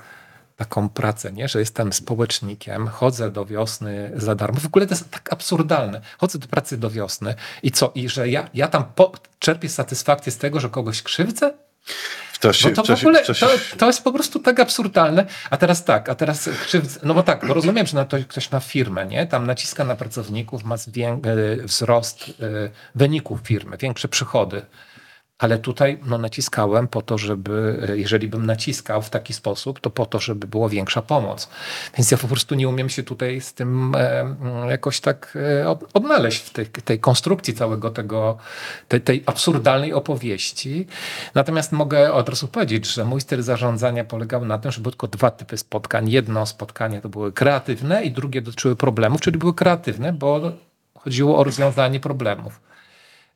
taką 0.55 0.89
pracę, 0.89 1.31
nie? 1.31 1.47
że 1.47 1.59
jestem 1.59 1.93
społecznikiem, 1.93 2.87
chodzę 2.87 3.31
do 3.31 3.45
wiosny 3.45 4.11
za 4.15 4.35
darmo. 4.35 4.59
W 4.59 4.65
ogóle 4.65 4.87
to 4.87 4.93
jest 4.93 5.11
tak 5.11 5.33
absurdalne. 5.33 6.01
Chodzę 6.17 6.39
do 6.39 6.47
pracy 6.47 6.77
do 6.77 6.89
wiosny 6.89 7.35
i 7.63 7.71
co? 7.71 7.91
I 7.95 8.09
że 8.09 8.29
ja, 8.29 8.49
ja 8.53 8.67
tam 8.67 8.85
po, 8.95 9.11
czerpię 9.39 9.69
satysfakcję 9.69 10.31
z 10.31 10.37
tego, 10.37 10.59
że 10.59 10.69
kogoś 10.69 11.01
krzywdzę? 11.01 11.53
Czasie, 12.39 12.69
No 12.69 12.75
to 12.75 12.83
czasie, 12.83 13.01
w 13.01 13.07
ogóle, 13.07 13.23
to, 13.23 13.77
to 13.77 13.87
jest 13.87 14.03
po 14.03 14.11
prostu 14.11 14.39
tak 14.39 14.59
absurdalne. 14.59 15.25
A 15.49 15.57
teraz 15.57 15.83
tak, 15.85 16.09
a 16.09 16.15
teraz 16.15 16.49
no 17.03 17.13
bo 17.13 17.23
tak, 17.23 17.47
bo 17.47 17.53
rozumiem, 17.53 17.87
że 17.87 17.95
na 17.97 18.05
to 18.05 18.17
ktoś 18.27 18.51
ma 18.51 18.59
firmę, 18.59 19.05
nie? 19.05 19.27
Tam 19.27 19.45
naciska 19.47 19.83
na 19.83 19.95
pracowników, 19.95 20.63
ma 20.63 20.75
zwię- 20.75 21.19
e, 21.61 21.63
wzrost 21.67 22.29
e, 22.29 22.33
wyników 22.95 23.39
firmy, 23.43 23.77
większe 23.77 24.07
przychody. 24.07 24.61
Ale 25.43 25.59
tutaj 25.59 25.99
no, 26.05 26.17
naciskałem 26.17 26.87
po 26.87 27.01
to, 27.01 27.17
żeby, 27.17 27.87
e, 27.89 27.97
jeżeli 27.97 28.27
bym 28.27 28.45
naciskał 28.45 29.01
w 29.01 29.09
taki 29.09 29.33
sposób, 29.33 29.79
to 29.79 29.89
po 29.89 30.05
to, 30.05 30.19
żeby 30.19 30.47
była 30.47 30.69
większa 30.69 31.01
pomoc. 31.01 31.49
Więc 31.97 32.11
ja 32.11 32.17
po 32.17 32.27
prostu 32.27 32.55
nie 32.55 32.69
umiem 32.69 32.89
się 32.89 33.03
tutaj 33.03 33.41
z 33.41 33.53
tym 33.53 33.95
e, 33.95 34.35
jakoś 34.69 34.99
tak 34.99 35.37
e, 35.61 35.69
od- 35.69 35.83
odnaleźć 35.93 36.39
w 36.39 36.49
tej, 36.49 36.65
tej 36.65 36.99
konstrukcji 36.99 37.53
całego 37.53 37.89
tego, 37.89 38.37
tej, 38.87 39.01
tej 39.01 39.23
absurdalnej 39.25 39.93
opowieści. 39.93 40.87
Natomiast 41.35 41.71
mogę 41.71 42.13
od 42.13 42.29
razu 42.29 42.47
powiedzieć, 42.47 42.93
że 42.93 43.05
mój 43.05 43.21
styl 43.21 43.41
zarządzania 43.41 44.03
polegał 44.03 44.45
na 44.45 44.57
tym, 44.57 44.71
że 44.71 44.81
były 44.81 44.91
tylko 44.91 45.07
dwa 45.07 45.31
typy 45.31 45.57
spotkań. 45.57 46.09
Jedno 46.09 46.45
spotkanie 46.45 47.01
to 47.01 47.09
były 47.09 47.31
kreatywne 47.31 48.03
i 48.03 48.11
drugie 48.11 48.41
dotyczyły 48.41 48.75
problemów, 48.75 49.21
czyli 49.21 49.37
były 49.37 49.53
kreatywne, 49.53 50.13
bo 50.13 50.51
chodziło 50.95 51.37
o 51.37 51.43
rozwiązanie 51.43 51.99
problemów. 51.99 52.72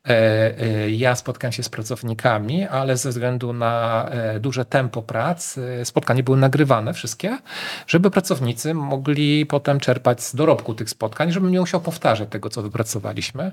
E, 0.08 0.60
e, 0.60 0.90
Ja 0.90 1.14
spotkałem 1.14 1.52
się 1.52 1.62
z 1.62 1.68
pracownikami, 1.68 2.64
ale 2.64 2.96
ze 2.96 3.10
względu 3.10 3.52
na 3.52 4.04
e, 4.10 4.40
duże 4.40 4.64
tempo 4.64 5.02
prac, 5.02 5.58
spotkania 5.84 6.22
były 6.22 6.36
nagrywane 6.36 6.94
wszystkie, 6.94 7.38
żeby 7.86 8.10
pracownicy 8.10 8.74
mogli 8.74 9.46
potem 9.46 9.80
czerpać 9.80 10.22
z 10.22 10.34
dorobku 10.34 10.74
tych 10.74 10.90
spotkań, 10.90 11.32
żebym 11.32 11.50
nie 11.50 11.60
musiał 11.60 11.80
powtarzać 11.80 12.28
tego, 12.28 12.48
co 12.50 12.62
wypracowaliśmy. 12.62 13.52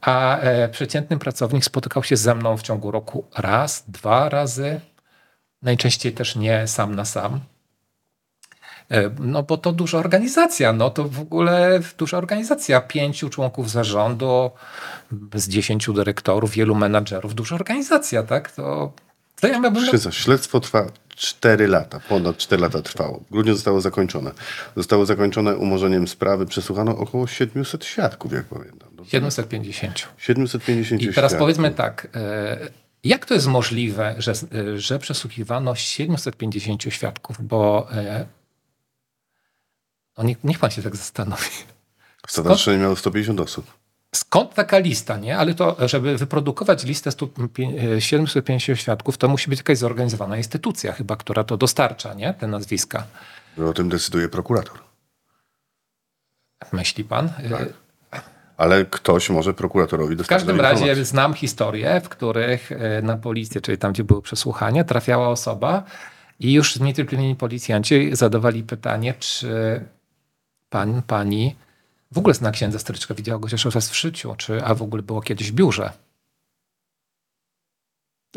A 0.00 0.38
przeciętny 0.70 1.18
pracownik 1.18 1.64
spotykał 1.64 2.02
się 2.04 2.16
ze 2.16 2.34
mną 2.34 2.56
w 2.56 2.62
ciągu 2.62 2.90
roku 2.90 3.24
raz, 3.36 3.84
dwa 3.88 4.28
razy, 4.28 4.80
najczęściej 5.62 6.12
też 6.12 6.36
nie 6.36 6.66
sam 6.66 6.94
na 6.94 7.04
sam. 7.04 7.40
E, 8.90 9.10
No 9.20 9.42
bo 9.42 9.56
to 9.56 9.72
duża 9.72 9.98
organizacja, 9.98 10.72
no 10.72 10.90
to 10.90 11.04
w 11.04 11.20
ogóle 11.20 11.80
duża 11.98 12.18
organizacja, 12.18 12.80
pięciu 12.80 13.30
członków 13.30 13.70
zarządu, 13.70 14.50
z 15.34 15.48
dziesięciu 15.48 15.92
dyrektorów, 15.92 16.50
wielu 16.50 16.74
menadżerów, 16.74 17.34
duża 17.34 17.54
organizacja, 17.54 18.22
tak? 18.22 18.50
To, 18.52 18.92
to 19.40 19.46
ja. 19.46 19.70
Proszę 19.70 19.98
co, 19.98 20.10
śledztwo 20.10 20.60
trwa 20.60 20.86
4 21.16 21.66
lata, 21.66 22.00
ponad 22.08 22.36
4 22.36 22.62
lata 22.62 22.82
trwało. 22.82 23.20
W 23.28 23.32
grudniu 23.32 23.54
zostało 23.54 23.80
zakończone. 23.80 24.30
Zostało 24.76 25.06
zakończone 25.06 25.56
umorzeniem 25.56 26.08
sprawy. 26.08 26.46
Przesłuchano 26.46 26.96
około 26.96 27.26
700 27.26 27.84
świadków, 27.84 28.32
jak 28.32 28.44
pamiętam. 28.44 28.88
Dobrze? 28.92 29.10
750. 29.10 30.08
750 30.18 31.02
I 31.02 31.04
teraz 31.04 31.14
świadków. 31.16 31.38
powiedzmy 31.38 31.70
tak, 31.70 32.08
e, 32.14 32.58
jak 33.04 33.26
to 33.26 33.34
jest 33.34 33.46
możliwe, 33.46 34.14
że, 34.18 34.32
e, 34.32 34.78
że 34.78 34.98
przesłuchiwano 34.98 35.74
750 35.74 36.82
świadków, 36.94 37.36
bo 37.46 37.88
no 40.18 40.24
niech, 40.24 40.44
niech 40.44 40.58
pan 40.58 40.70
się 40.70 40.82
tak 40.82 40.96
zastanowi. 40.96 41.44
Stowarzyszenie 42.28 42.78
miało 42.78 42.96
150 42.96 43.40
osób. 43.40 43.78
Skąd 44.14 44.54
taka 44.54 44.78
lista, 44.78 45.16
nie? 45.16 45.38
Ale 45.38 45.54
to, 45.54 45.88
żeby 45.88 46.18
wyprodukować 46.18 46.84
listę 46.84 47.10
100 47.12 47.26
pię- 47.26 47.94
e, 47.96 48.00
750 48.00 48.78
świadków, 48.78 49.18
to 49.18 49.28
musi 49.28 49.50
być 49.50 49.58
jakaś 49.58 49.78
zorganizowana 49.78 50.36
instytucja 50.36 50.92
chyba, 50.92 51.16
która 51.16 51.44
to 51.44 51.56
dostarcza, 51.56 52.14
nie? 52.14 52.34
Te 52.34 52.46
nazwiska. 52.46 53.06
O 53.70 53.72
tym 53.72 53.88
decyduje 53.88 54.28
prokurator. 54.28 54.78
Myśli 56.72 57.04
pan? 57.04 57.30
E, 57.44 57.48
Tak. 57.50 57.68
Ale 58.56 58.84
ktoś 58.84 59.30
może 59.30 59.54
prokuratorowi 59.54 60.14
W 60.14 60.18
dostarczyć 60.18 60.46
każdym 60.48 60.60
razie 60.60 61.04
znam 61.04 61.34
historie, 61.34 62.00
w 62.00 62.08
których 62.08 62.72
e, 62.72 63.02
na 63.02 63.16
policję, 63.16 63.60
czyli 63.60 63.78
tam, 63.78 63.92
gdzie 63.92 64.04
były 64.04 64.22
przesłuchania, 64.22 64.84
trafiała 64.84 65.28
osoba 65.28 65.82
i 66.40 66.52
już 66.52 66.74
zniecierpliwieni 66.74 67.36
policjanci 67.36 68.10
zadawali 68.16 68.62
pytanie, 68.62 69.14
czy 69.18 69.84
pan, 70.70 71.02
pani 71.02 71.56
w 72.12 72.18
ogóle 72.18 72.34
zna 72.34 72.50
księdza 72.50 72.78
Stryczka, 72.78 73.14
widziała 73.14 73.38
go 73.38 73.46
chociaż 73.48 73.74
raz 73.74 73.90
w 73.90 74.00
życiu, 74.00 74.34
czy, 74.36 74.64
a 74.64 74.74
w 74.74 74.82
ogóle 74.82 75.02
było 75.02 75.20
kiedyś 75.20 75.52
w 75.52 75.54
biurze. 75.54 75.92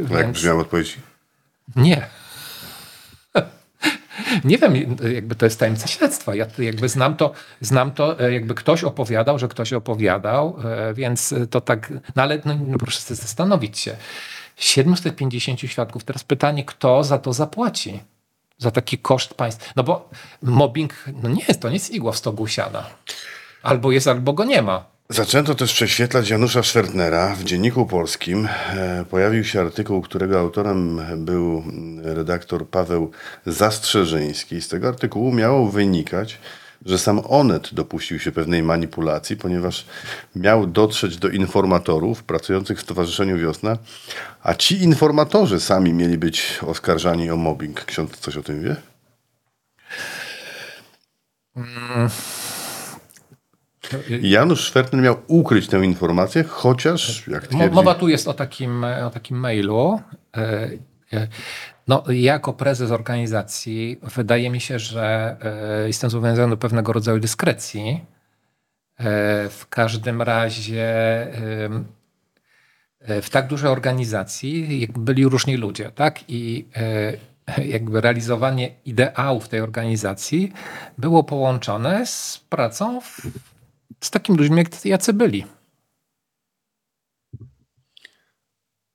Jak 0.10 0.32
brzmiały 0.32 0.62
odpowiedzi? 0.62 0.96
Nie. 1.76 2.08
Nie 4.44 4.58
wiem, 4.58 4.98
jakby 5.14 5.36
to 5.36 5.46
jest 5.46 5.60
tajemnica 5.60 5.88
śledztwa. 5.88 6.36
Ja 6.36 6.46
jakby 6.58 6.90
znam 6.90 7.16
to, 7.16 7.34
znam 7.62 7.92
to, 7.92 8.20
e, 8.20 8.34
jakby 8.34 8.56
ktoś 8.56 8.84
opowiadał, 8.84 9.40
że 9.40 9.48
ktoś 9.48 9.74
opowiadał, 9.74 10.58
e, 10.64 10.94
więc 10.94 11.34
to 11.50 11.62
tak, 11.62 11.94
no 12.16 12.24
ale 12.24 12.42
no, 12.46 12.56
no 12.68 12.78
proszę 12.78 13.16
zastanowić 13.16 13.80
się. 13.80 13.96
750 14.56 15.60
świadków. 15.60 16.04
Teraz 16.04 16.24
pytanie, 16.24 16.66
kto 16.66 17.04
za 17.04 17.18
to 17.18 17.34
zapłaci? 17.34 18.00
Za 18.62 18.72
taki 18.72 18.98
koszt 18.98 19.34
państwa. 19.34 19.74
No 19.76 19.84
bo 19.84 20.10
mobbing, 20.42 20.94
no 21.24 21.30
nie 21.30 21.44
jest 21.48 21.62
to 21.62 21.70
nic 21.70 21.90
igła 21.90 22.12
w 22.12 22.18
stogu 22.18 22.48
siana. 22.48 22.84
Albo 23.64 23.92
jest, 23.92 24.08
albo 24.08 24.34
go 24.34 24.46
nie 24.46 24.62
ma. 24.62 24.86
Zaczęto 25.10 25.56
też 25.56 25.74
prześwietlać 25.74 26.30
Janusza 26.30 26.64
Schwertnera 26.64 27.36
w 27.36 27.44
Dzienniku 27.44 27.86
Polskim. 27.86 28.48
E, 28.74 29.06
pojawił 29.10 29.44
się 29.44 29.62
artykuł, 29.62 30.02
którego 30.02 30.40
autorem 30.40 31.02
był 31.18 31.64
redaktor 32.04 32.68
Paweł 32.68 33.12
Zastrzeżyński. 33.46 34.62
Z 34.62 34.68
tego 34.68 34.88
artykułu 34.88 35.32
miało 35.32 35.70
wynikać, 35.70 36.38
że 36.86 36.98
sam 36.98 37.22
Onet 37.30 37.74
dopuścił 37.74 38.20
się 38.20 38.32
pewnej 38.32 38.64
manipulacji, 38.64 39.38
ponieważ 39.38 39.86
miał 40.36 40.68
dotrzeć 40.68 41.18
do 41.18 41.30
informatorów 41.30 42.24
pracujących 42.24 42.80
w 42.80 42.82
Stowarzyszeniu 42.82 43.38
Wiosna, 43.38 43.78
a 44.44 44.54
ci 44.54 44.84
informatorzy 44.84 45.60
sami 45.60 45.94
mieli 45.94 46.18
być 46.18 46.60
oskarżani 46.68 47.32
o 47.32 47.38
mobbing. 47.38 47.86
Ksiądz 47.86 48.18
coś 48.18 48.38
o 48.38 48.44
tym 48.44 48.64
wie? 48.64 48.76
Mm. 51.56 52.10
Janusz 54.22 54.62
Szwertner 54.62 55.02
miał 55.02 55.16
ukryć 55.28 55.68
tę 55.68 55.86
informację, 55.86 56.44
chociaż 56.44 57.28
jak 57.28 57.48
twierdzi... 57.48 57.76
Mowa 57.76 57.96
tu 57.96 58.08
jest 58.08 58.28
o 58.28 58.34
takim, 58.34 58.84
o 58.84 59.10
takim 59.10 59.38
mailu. 59.38 60.02
E, 61.14 61.18
e, 61.18 61.28
no, 61.88 62.04
jako 62.10 62.54
prezes 62.54 62.92
organizacji 62.92 64.00
wydaje 64.04 64.50
mi 64.50 64.62
się, 64.62 64.80
że 64.80 65.38
e, 65.84 65.88
jestem 65.88 66.10
zobowiązany 66.10 66.50
do 66.50 66.58
pewnego 66.58 66.94
rodzaju 66.94 67.20
dyskrecji. 67.20 68.06
W 69.50 69.66
każdym 69.70 70.22
razie 70.22 70.88
w 73.22 73.30
tak 73.32 73.48
dużej 73.48 73.70
organizacji 73.70 74.88
byli 74.98 75.26
różni 75.26 75.58
ludzie, 75.58 75.92
tak? 75.92 76.20
I 76.28 76.68
jakby 77.66 78.02
realizowanie 78.02 78.72
ideałów 78.86 79.50
tej 79.50 79.62
organizacji 79.62 80.54
było 80.98 81.24
połączone 81.24 82.06
z 82.06 82.46
pracą 82.50 83.02
w 83.02 83.22
z 84.02 84.12
takimi 84.12 84.38
ludźmi, 84.38 84.58
jak 84.58 84.86
jacy 84.86 85.14
byli. 85.14 85.46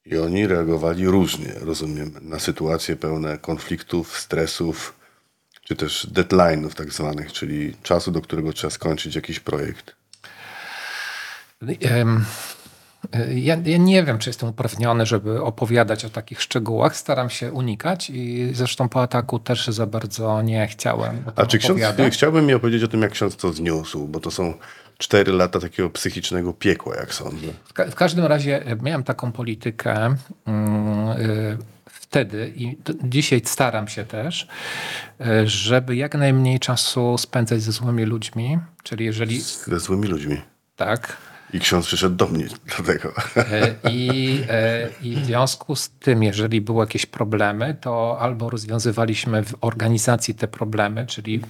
I 0.06 0.18
oni 0.18 0.46
reagowali 0.46 1.06
różnie, 1.06 1.52
rozumiem, 1.60 2.12
na 2.22 2.38
sytuacje 2.38 2.96
pełne 2.96 3.38
konfliktów, 3.38 4.18
stresów, 4.18 4.94
czy 5.64 5.76
też 5.76 6.08
deadline'ów 6.12 6.74
tak 6.74 6.92
zwanych, 6.92 7.32
czyli 7.32 7.74
czasu, 7.82 8.10
do 8.10 8.20
którego 8.20 8.52
trzeba 8.52 8.70
skończyć 8.70 9.14
jakiś 9.14 9.40
projekt. 9.40 9.96
Ja, 13.30 13.56
ja, 13.64 13.78
nie 13.78 14.04
wiem, 14.04 14.18
czy 14.18 14.30
jestem 14.30 14.48
uprawniony, 14.48 15.06
żeby 15.06 15.42
opowiadać 15.42 16.04
o 16.04 16.10
takich 16.10 16.42
szczegółach. 16.42 16.96
Staram 16.96 17.30
się 17.30 17.52
unikać 17.52 18.10
i 18.10 18.50
zresztą 18.52 18.88
po 18.88 19.02
ataku 19.02 19.38
też 19.38 19.66
za 19.66 19.86
bardzo 19.86 20.42
nie 20.42 20.66
chciałem. 20.66 21.24
A 21.36 21.46
czy 21.46 21.58
ksiądz, 21.58 21.80
chciałbym 22.10 22.46
mi 22.46 22.54
opowiedzieć 22.54 22.82
o 22.82 22.88
tym, 22.88 23.02
jak 23.02 23.12
ksiądz 23.12 23.36
to 23.36 23.52
zniósł, 23.52 24.08
bo 24.08 24.20
to 24.20 24.30
są 24.30 24.54
cztery 24.98 25.32
lata 25.32 25.60
takiego 25.60 25.90
psychicznego 25.90 26.52
piekła, 26.52 26.96
jak 26.96 27.14
sądzę. 27.14 27.46
W, 27.64 27.72
ka 27.72 27.90
w 27.90 27.94
każdym 27.94 28.24
razie 28.24 28.66
e, 28.66 28.76
miałem 28.76 29.04
taką 29.04 29.32
politykę 29.32 30.16
yy, 30.46 31.58
wtedy 31.90 32.52
i 32.56 32.78
dzisiaj 33.04 33.42
staram 33.44 33.88
się 33.88 34.04
też, 34.04 34.48
yy, 35.20 35.48
żeby 35.48 35.96
jak 35.96 36.14
najmniej 36.14 36.60
czasu 36.60 37.18
spędzać 37.18 37.62
ze 37.62 37.72
złymi 37.72 38.04
ludźmi, 38.04 38.58
czyli 38.82 39.04
jeżeli... 39.04 39.40
Ze 39.40 39.80
złymi 39.80 40.08
ludźmi? 40.08 40.40
Tak. 40.76 41.16
I 41.52 41.60
ksiądz 41.60 41.86
przyszedł 41.86 42.16
do 42.16 42.26
mnie 42.26 42.44
do 42.78 42.84
tego. 42.84 43.12
I, 43.90 44.40
I, 45.02 45.16
w 45.16 45.24
związku 45.24 45.76
z 45.76 45.90
tym, 45.90 46.22
jeżeli 46.22 46.60
były 46.60 46.82
jakieś 46.82 47.06
problemy, 47.06 47.76
to 47.80 48.18
albo 48.20 48.50
rozwiązywaliśmy 48.50 49.44
w 49.44 49.54
organizacji 49.60 50.34
te 50.34 50.48
problemy, 50.48 51.06
czyli 51.06 51.40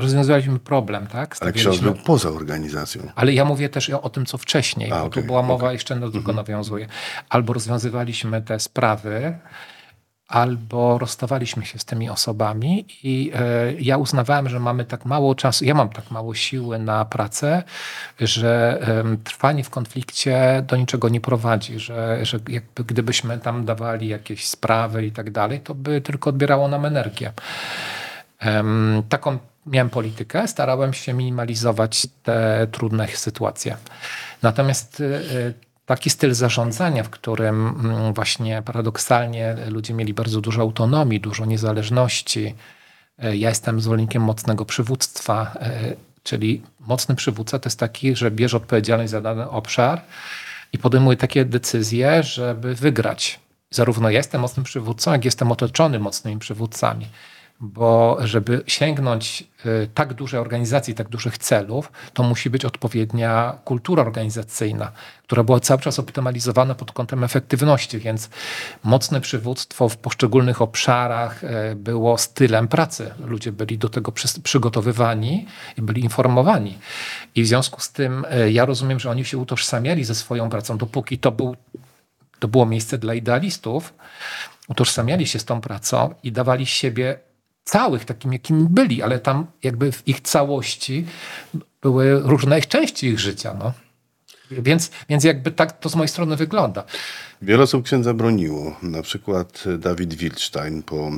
rozwiązywaliśmy 0.00 0.58
problem, 0.58 1.06
tak? 1.06 1.36
Ale 1.40 1.52
ksiądz 1.52 1.78
był 1.78 1.94
poza 1.94 2.28
organizacją. 2.28 3.02
Ale 3.14 3.32
ja 3.32 3.44
mówię 3.44 3.68
też 3.68 3.90
o, 3.90 4.10
tym, 4.10 4.26
co 4.26 4.38
wcześniej, 4.38 4.92
A, 4.92 4.94
bo 4.94 5.04
okay, 5.04 5.22
tu 5.22 5.26
była 5.26 5.42
mowa, 5.42 5.64
okay. 5.64 5.72
jeszcze 5.72 5.96
do 5.96 6.06
tego 6.06 6.18
mhm. 6.18 6.36
nawiązuje. 6.36 6.86
Albo 7.28 7.52
rozwiązywaliśmy 7.52 8.42
te 8.42 8.60
sprawy, 8.60 9.38
albo 10.30 10.98
rozstawaliśmy 10.98 11.66
się 11.66 11.78
z 11.78 11.84
tymi 11.84 12.10
osobami 12.10 12.86
i 13.02 13.32
e, 13.34 13.72
ja 13.72 13.96
uznawałem, 13.96 14.48
że 14.48 14.60
mamy 14.60 14.84
tak 14.84 15.04
mało 15.04 15.34
czasu, 15.34 15.64
ja 15.64 15.74
mam 15.74 15.88
tak 15.88 16.10
mało 16.10 16.34
siły 16.34 16.78
na 16.78 17.04
pracę, 17.04 17.62
że 18.20 18.78
e, 18.82 19.16
trwanie 19.24 19.64
w 19.64 19.70
konflikcie 19.70 20.64
do 20.66 20.76
niczego 20.76 21.08
nie 21.08 21.20
prowadzi, 21.20 21.78
że, 21.78 22.18
że 22.22 22.38
jakby 22.48 22.84
gdybyśmy 22.84 23.38
tam 23.38 23.64
dawali 23.64 24.08
jakieś 24.08 24.46
sprawy 24.46 25.06
i 25.06 25.12
tak 25.12 25.30
dalej, 25.30 25.60
to 25.60 25.74
by 25.74 26.00
tylko 26.00 26.30
odbierało 26.30 26.68
nam 26.68 26.84
energię. 26.84 27.32
taką 29.08 29.38
miałem 29.70 29.90
politykę, 29.90 30.48
starałem 30.48 30.92
się 30.92 31.12
minimalizować 31.12 32.06
te 32.22 32.66
trudne 32.72 33.08
sytuacje. 33.08 33.76
Natomiast 34.42 35.00
y, 35.00 35.04
y, 35.04 35.54
taki 35.86 36.10
styl 36.10 36.34
zarządzania, 36.34 37.02
w 37.02 37.10
którym 37.10 37.68
mm, 37.68 38.14
właśnie 38.14 38.62
paradoksalnie 38.62 39.56
ludzie 39.68 39.94
mieli 39.94 40.14
bardzo 40.14 40.40
dużo 40.40 40.60
autonomii, 40.60 41.20
dużo 41.20 41.46
niezależności. 41.46 42.54
Y, 43.24 43.36
ja 43.36 43.48
jestem 43.48 43.80
zwolennikiem 43.80 44.22
mocnego 44.22 44.64
przywództwa, 44.64 45.58
czyli 46.22 46.62
mocny 46.80 47.14
przywódca 47.14 47.58
to 47.58 47.68
jest 47.68 47.78
taki, 47.78 48.16
że 48.16 48.30
bierze 48.30 48.56
odpowiedzialność 48.56 49.10
za 49.10 49.20
dany 49.20 49.50
obszar 49.50 50.02
i 50.72 50.78
podejmuje 50.78 51.16
takie 51.16 51.44
decyzje, 51.44 52.22
żeby 52.22 52.74
wygrać. 52.74 53.40
Zarówno 53.70 54.10
ja 54.10 54.16
jestem 54.16 54.40
mocnym 54.40 54.64
przywódcą, 54.64 55.12
jak 55.12 55.24
jestem 55.24 55.52
otoczony 55.52 55.98
mocnymi 55.98 56.38
przywódcami 56.38 57.06
bo 57.60 58.18
żeby 58.20 58.62
sięgnąć 58.66 59.44
y, 59.66 59.88
tak 59.94 60.14
dużej 60.14 60.40
organizacji, 60.40 60.94
tak 60.94 61.08
dużych 61.08 61.38
celów, 61.38 61.92
to 62.12 62.22
musi 62.22 62.50
być 62.50 62.64
odpowiednia 62.64 63.58
kultura 63.64 64.02
organizacyjna, 64.02 64.92
która 65.22 65.42
była 65.44 65.60
cały 65.60 65.80
czas 65.80 65.98
optymalizowana 65.98 66.74
pod 66.74 66.92
kątem 66.92 67.24
efektywności, 67.24 67.98
więc 67.98 68.30
mocne 68.84 69.20
przywództwo 69.20 69.88
w 69.88 69.96
poszczególnych 69.96 70.62
obszarach 70.62 71.44
y, 71.44 71.48
było 71.76 72.18
stylem 72.18 72.68
pracy. 72.68 73.10
Ludzie 73.24 73.52
byli 73.52 73.78
do 73.78 73.88
tego 73.88 74.12
przygotowywani 74.42 75.46
i 75.78 75.82
byli 75.82 76.02
informowani. 76.02 76.78
I 77.34 77.42
w 77.42 77.46
związku 77.46 77.80
z 77.80 77.92
tym 77.92 78.24
y, 78.24 78.52
ja 78.52 78.64
rozumiem, 78.64 79.00
że 79.00 79.10
oni 79.10 79.24
się 79.24 79.38
utożsamiali 79.38 80.04
ze 80.04 80.14
swoją 80.14 80.50
pracą, 80.50 80.78
dopóki 80.78 81.18
to, 81.18 81.32
był, 81.32 81.56
to 82.38 82.48
było 82.48 82.66
miejsce 82.66 82.98
dla 82.98 83.14
idealistów, 83.14 83.94
utożsamiali 84.68 85.26
się 85.26 85.38
z 85.38 85.44
tą 85.44 85.60
pracą 85.60 86.14
i 86.22 86.32
dawali 86.32 86.66
siebie 86.66 87.29
całych, 87.64 88.04
takim 88.04 88.32
jakimi 88.32 88.66
byli, 88.70 89.02
ale 89.02 89.18
tam 89.18 89.46
jakby 89.62 89.92
w 89.92 90.08
ich 90.08 90.20
całości 90.20 91.06
były 91.82 92.20
różne 92.20 92.60
części 92.62 93.06
ich 93.06 93.20
życia. 93.20 93.56
No. 93.58 93.72
Więc, 94.50 94.90
więc 95.08 95.24
jakby 95.24 95.50
tak 95.50 95.80
to 95.80 95.88
z 95.88 95.94
mojej 95.94 96.08
strony 96.08 96.36
wygląda. 96.36 96.84
Wiele 97.42 97.62
osób 97.62 97.84
księdza 97.84 98.14
broniło. 98.14 98.76
Na 98.82 99.02
przykład 99.02 99.64
Dawid 99.78 100.14
Wildstein 100.14 100.82
po 100.82 100.96
e, 100.96 101.10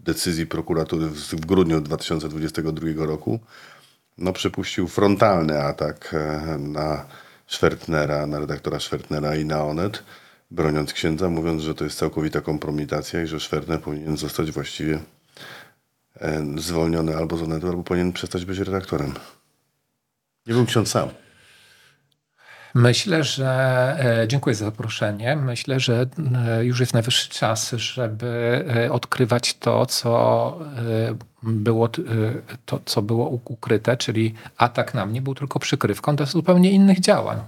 decyzji 0.00 0.46
prokuratury 0.46 1.06
w 1.06 1.46
grudniu 1.46 1.80
2022 1.80 3.06
roku 3.06 3.40
no, 4.18 4.32
przypuścił 4.32 4.88
frontalny 4.88 5.62
atak 5.62 6.14
e, 6.14 6.58
na 6.58 7.06
Schwertnera, 7.46 8.26
na 8.26 8.38
redaktora 8.38 8.80
Schwertnera 8.80 9.36
i 9.36 9.44
na 9.44 9.64
Onet, 9.64 10.02
broniąc 10.50 10.92
księdza, 10.92 11.28
mówiąc, 11.30 11.62
że 11.62 11.74
to 11.74 11.84
jest 11.84 11.98
całkowita 11.98 12.40
kompromitacja 12.40 13.22
i 13.22 13.26
że 13.26 13.40
Schwertner 13.40 13.80
powinien 13.80 14.16
zostać 14.16 14.50
właściwie 14.50 14.98
zwolniony 16.56 17.16
albo 17.16 17.36
z 17.36 17.42
Onetu, 17.42 17.68
albo 17.68 17.82
powinien 17.82 18.12
przestać 18.12 18.44
być 18.44 18.58
redaktorem. 18.58 19.14
Nie 20.46 20.54
był 20.54 20.66
ksiądz 20.66 20.90
sam. 20.90 21.08
Myślę, 22.74 23.24
że 23.24 23.46
e, 24.22 24.28
dziękuję 24.28 24.54
za 24.54 24.64
zaproszenie. 24.64 25.36
Myślę, 25.36 25.80
że 25.80 26.06
e, 26.46 26.64
już 26.64 26.80
jest 26.80 26.94
najwyższy 26.94 27.28
czas, 27.28 27.70
żeby 27.70 28.64
odkrywać 28.90 29.54
to, 29.54 29.86
co 29.86 30.58
było, 31.42 31.88
to, 32.66 32.80
co 32.84 33.02
było 33.02 33.28
ukryte, 33.28 33.96
czyli 33.96 34.34
atak 34.56 34.94
na 34.94 35.06
mnie 35.06 35.22
był 35.22 35.34
tylko 35.34 35.58
przykrywką 35.58 36.16
do 36.16 36.26
zupełnie 36.26 36.70
innych 36.70 37.00
działań. 37.00 37.38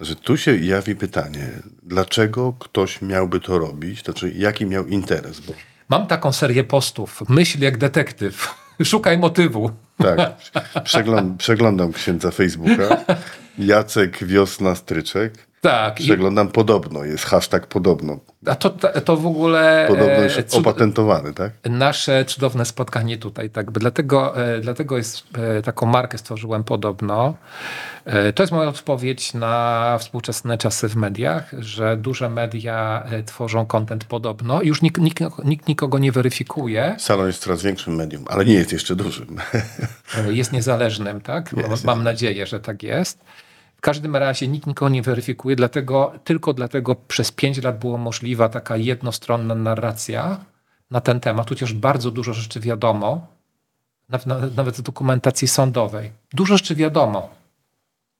Że 0.00 0.16
tu 0.16 0.36
się 0.36 0.56
jawi 0.56 0.96
pytanie, 0.96 1.48
dlaczego 1.82 2.52
ktoś 2.58 3.02
miałby 3.02 3.40
to 3.40 3.58
robić? 3.58 4.04
Znaczy, 4.04 4.32
jaki 4.36 4.66
miał 4.66 4.86
interes? 4.86 5.40
Bo 5.40 5.52
Mam 5.88 6.06
taką 6.06 6.32
serię 6.32 6.64
postów. 6.64 7.22
Myśl 7.28 7.60
jak 7.60 7.78
detektyw. 7.78 8.54
Szukaj 8.84 9.18
motywu. 9.18 9.70
Tak. 9.98 10.18
Przeglądam, 10.84 11.36
przeglądam 11.38 11.92
księdza 11.92 12.30
Facebooka. 12.30 13.04
Jacek 13.58 14.24
Wiosna 14.24 14.74
Stryczek. 14.74 15.34
Tak. 15.60 16.00
I, 16.00 16.04
Przeglądam 16.04 16.48
podobno, 16.48 17.04
jest 17.04 17.24
hashtag 17.24 17.66
podobno. 17.66 18.18
A 18.46 18.54
to, 18.54 18.70
to 19.04 19.16
w 19.16 19.26
ogóle 19.26 19.84
Podobno 19.88 20.12
e, 20.14 20.24
już 20.24 20.32
cud- 20.36 20.58
opatentowany, 20.60 21.34
tak? 21.34 21.52
nasze 21.64 22.24
cudowne 22.24 22.64
spotkanie 22.64 23.18
tutaj. 23.18 23.50
Tak, 23.50 23.70
dlatego, 23.70 24.36
e, 24.54 24.60
dlatego 24.60 24.96
jest 24.96 25.22
e, 25.58 25.62
taką 25.62 25.86
markę 25.86 26.18
stworzyłem 26.18 26.64
podobno. 26.64 27.34
E, 28.04 28.32
To 28.32 28.42
jest 28.42 28.52
moja 28.52 28.68
odpowiedź 28.68 29.34
na 29.34 29.96
współczesne 30.00 30.58
czasy 30.58 30.88
w 30.88 30.96
mediach, 30.96 31.50
że 31.58 31.96
duże 31.96 32.30
media 32.30 33.02
e, 33.10 33.22
tworzą 33.22 33.66
content 33.66 34.04
podobno. 34.04 34.62
Już 34.62 34.82
nikt, 34.82 35.00
nikt, 35.00 35.20
nikt 35.44 35.68
nikogo 35.68 35.98
nie 35.98 36.12
weryfikuje. 36.12 36.96
Salon 36.98 37.26
jest 37.26 37.42
coraz 37.42 37.62
większym 37.62 37.94
medium, 37.94 38.24
ale 38.28 38.44
nie 38.44 38.54
jest 38.54 38.72
jeszcze 38.72 38.96
dużym. 38.96 39.36
E, 40.28 40.32
jest 40.32 40.52
niezależnym, 40.52 41.20
tak? 41.20 41.52
Mam- 41.52 41.70
Jest, 41.70 41.84
Mam 41.84 42.04
nadzieję, 42.04 42.46
że 42.46 42.60
tak 42.60 42.82
jest. 42.82 43.18
W 43.78 43.80
każdym 43.80 44.16
razie 44.16 44.48
nikt 44.48 44.66
nikogo 44.66 44.88
nie 44.88 45.02
weryfikuje, 45.02 45.56
dlatego, 45.56 46.12
tylko 46.24 46.52
dlatego 46.52 46.94
przez 46.94 47.32
pięć 47.32 47.62
lat 47.62 47.78
była 47.78 47.98
możliwa 47.98 48.48
taka 48.48 48.76
jednostronna 48.76 49.54
narracja 49.54 50.44
na 50.90 51.00
ten 51.00 51.20
temat, 51.20 51.48
chociaż 51.48 51.72
bardzo 51.72 52.10
dużo 52.10 52.32
rzeczy 52.32 52.60
wiadomo, 52.60 53.26
nawet, 54.56 54.76
z 54.76 54.82
dokumentacji 54.82 55.48
sądowej. 55.48 56.10
Dużo 56.32 56.56
rzeczy 56.56 56.74
wiadomo. 56.74 57.30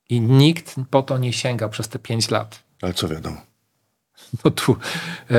I 0.08 0.20
nikt 0.20 0.74
po 0.90 1.02
to 1.02 1.18
nie 1.18 1.32
sięgał 1.32 1.70
przez 1.70 1.88
te 1.88 1.98
pięć 1.98 2.30
lat. 2.30 2.62
Ale 2.82 2.94
co 2.94 3.08
wiadomo? 3.08 3.40
No 4.44 4.50
tu, 4.50 4.76
e, 5.30 5.34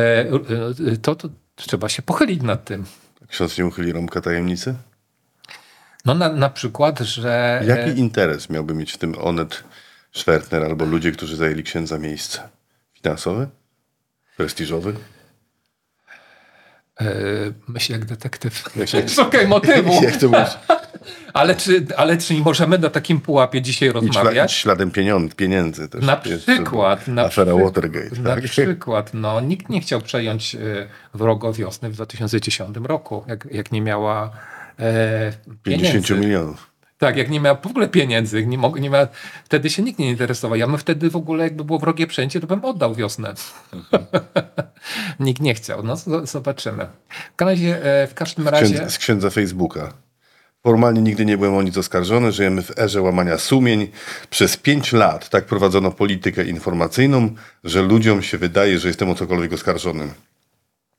e, 0.92 0.98
to, 1.02 1.16
to 1.16 1.30
trzeba 1.56 1.90
się 1.90 2.02
pochylić 2.02 2.42
nad 2.42 2.66
tym. 2.66 2.86
Ksiądz 3.28 3.58
nie 3.58 3.66
uchyli 3.66 3.92
rąbka 3.92 4.22
tajemnicy? 4.22 4.76
No 6.06 6.14
na, 6.16 6.30
na 6.30 6.50
przykład, 6.50 7.00
że... 7.00 7.64
Jaki 7.66 8.00
interes 8.00 8.50
miałby 8.50 8.74
mieć 8.74 8.92
w 8.92 8.98
tym 8.98 9.16
Onet 9.22 9.64
Schwertner 10.12 10.64
albo 10.64 10.86
ludzie, 10.86 11.12
którzy 11.12 11.36
zajęli 11.36 11.64
księdza 11.64 11.98
miejsce? 11.98 12.50
Finansowy? 12.94 13.48
Prestiżowy? 14.38 14.94
e, 17.02 17.06
myślę 17.68 17.96
jak 17.98 18.06
detektyw. 18.06 18.64
Jak- 18.94 19.10
Szukaj 19.10 19.48
motywu. 19.48 19.94
Jak 20.04 20.18
to 20.18 20.26
mówisz? 20.30 20.58
Ale 21.34 21.56
czy, 21.56 21.86
ale 21.98 22.18
czy 22.18 22.34
nie 22.34 22.40
możemy 22.42 22.78
na 22.78 22.90
takim 22.90 23.22
pułapie 23.22 23.62
dzisiaj 23.62 23.90
rozmawiać? 23.90 24.52
śladem 24.52 24.92
pieniądz, 24.92 25.36
pieniędzy 25.36 25.90
też. 25.90 26.06
Na 26.06 26.18
przykład, 26.18 27.08
na 27.08 27.22
Afera 27.26 27.54
przy- 27.56 27.64
Watergate, 27.64 28.22
Na 28.22 28.36
tak? 28.36 28.44
przykład, 28.44 29.12
no, 29.14 29.42
nikt 29.42 29.70
nie 29.70 29.82
chciał 29.82 30.02
przejąć 30.02 30.56
y, 30.56 30.88
wrogo 31.14 31.54
wiosny 31.54 31.90
w 31.90 31.94
2010 31.94 32.78
roku, 32.84 33.24
jak, 33.28 33.48
jak 33.52 33.72
nie 33.72 33.82
miała 33.82 34.32
e, 34.80 35.34
50 35.64 35.64
pieniędzy. 36.08 36.16
milionów. 36.28 36.72
Tak, 37.00 37.18
jak 37.18 37.30
nie 37.30 37.40
miała 37.40 37.62
w 37.62 37.68
ogóle 37.68 37.88
pieniędzy, 37.88 38.46
nie 38.46 38.58
mog, 38.58 38.80
nie 38.80 38.90
miała, 38.90 39.08
wtedy 39.44 39.70
się 39.70 39.84
nikt 39.84 40.00
nie 40.00 40.10
interesował. 40.10 40.58
Ja 40.58 40.68
bym 40.68 40.78
wtedy 40.78 41.10
w 41.10 41.16
ogóle, 41.16 41.44
jakby 41.44 41.64
było 41.64 41.80
wrogie 41.80 42.08
przejęcie, 42.08 42.40
to 42.40 42.48
bym 42.48 42.66
oddał 42.66 42.96
wiosnę. 42.96 43.34
nikt 45.20 45.42
nie 45.42 45.54
chciał, 45.54 45.84
no 45.84 45.96
zobaczymy. 46.24 46.88
W 47.34 47.36
każdym 47.36 47.48
razie, 47.48 47.84
e, 47.84 48.08
w 48.08 48.14
każdym 48.14 48.48
razie 48.48 48.66
Księdza, 48.66 48.90
z 48.90 48.98
księdza 48.98 49.30
Facebooka. 49.30 49.94
Formalnie 50.64 51.02
nigdy 51.02 51.26
nie 51.26 51.38
byłem 51.38 51.56
o 51.56 51.62
nic 51.62 51.78
oskarżony. 51.78 52.32
Żyjemy 52.32 52.62
w 52.62 52.80
erze 52.80 53.02
łamania 53.02 53.38
sumień. 53.38 53.88
Przez 54.30 54.58
pięć 54.58 54.94
lat 54.94 55.30
tak 55.30 55.46
prowadzono 55.46 55.92
politykę 55.92 56.46
informacyjną, 56.46 57.36
że 57.64 57.82
ludziom 57.82 58.22
się 58.22 58.38
wydaje, 58.38 58.80
że 58.80 58.88
jestem 58.88 59.10
o 59.10 59.16
cokolwiek 59.16 59.54
oskarżony. 59.54 60.08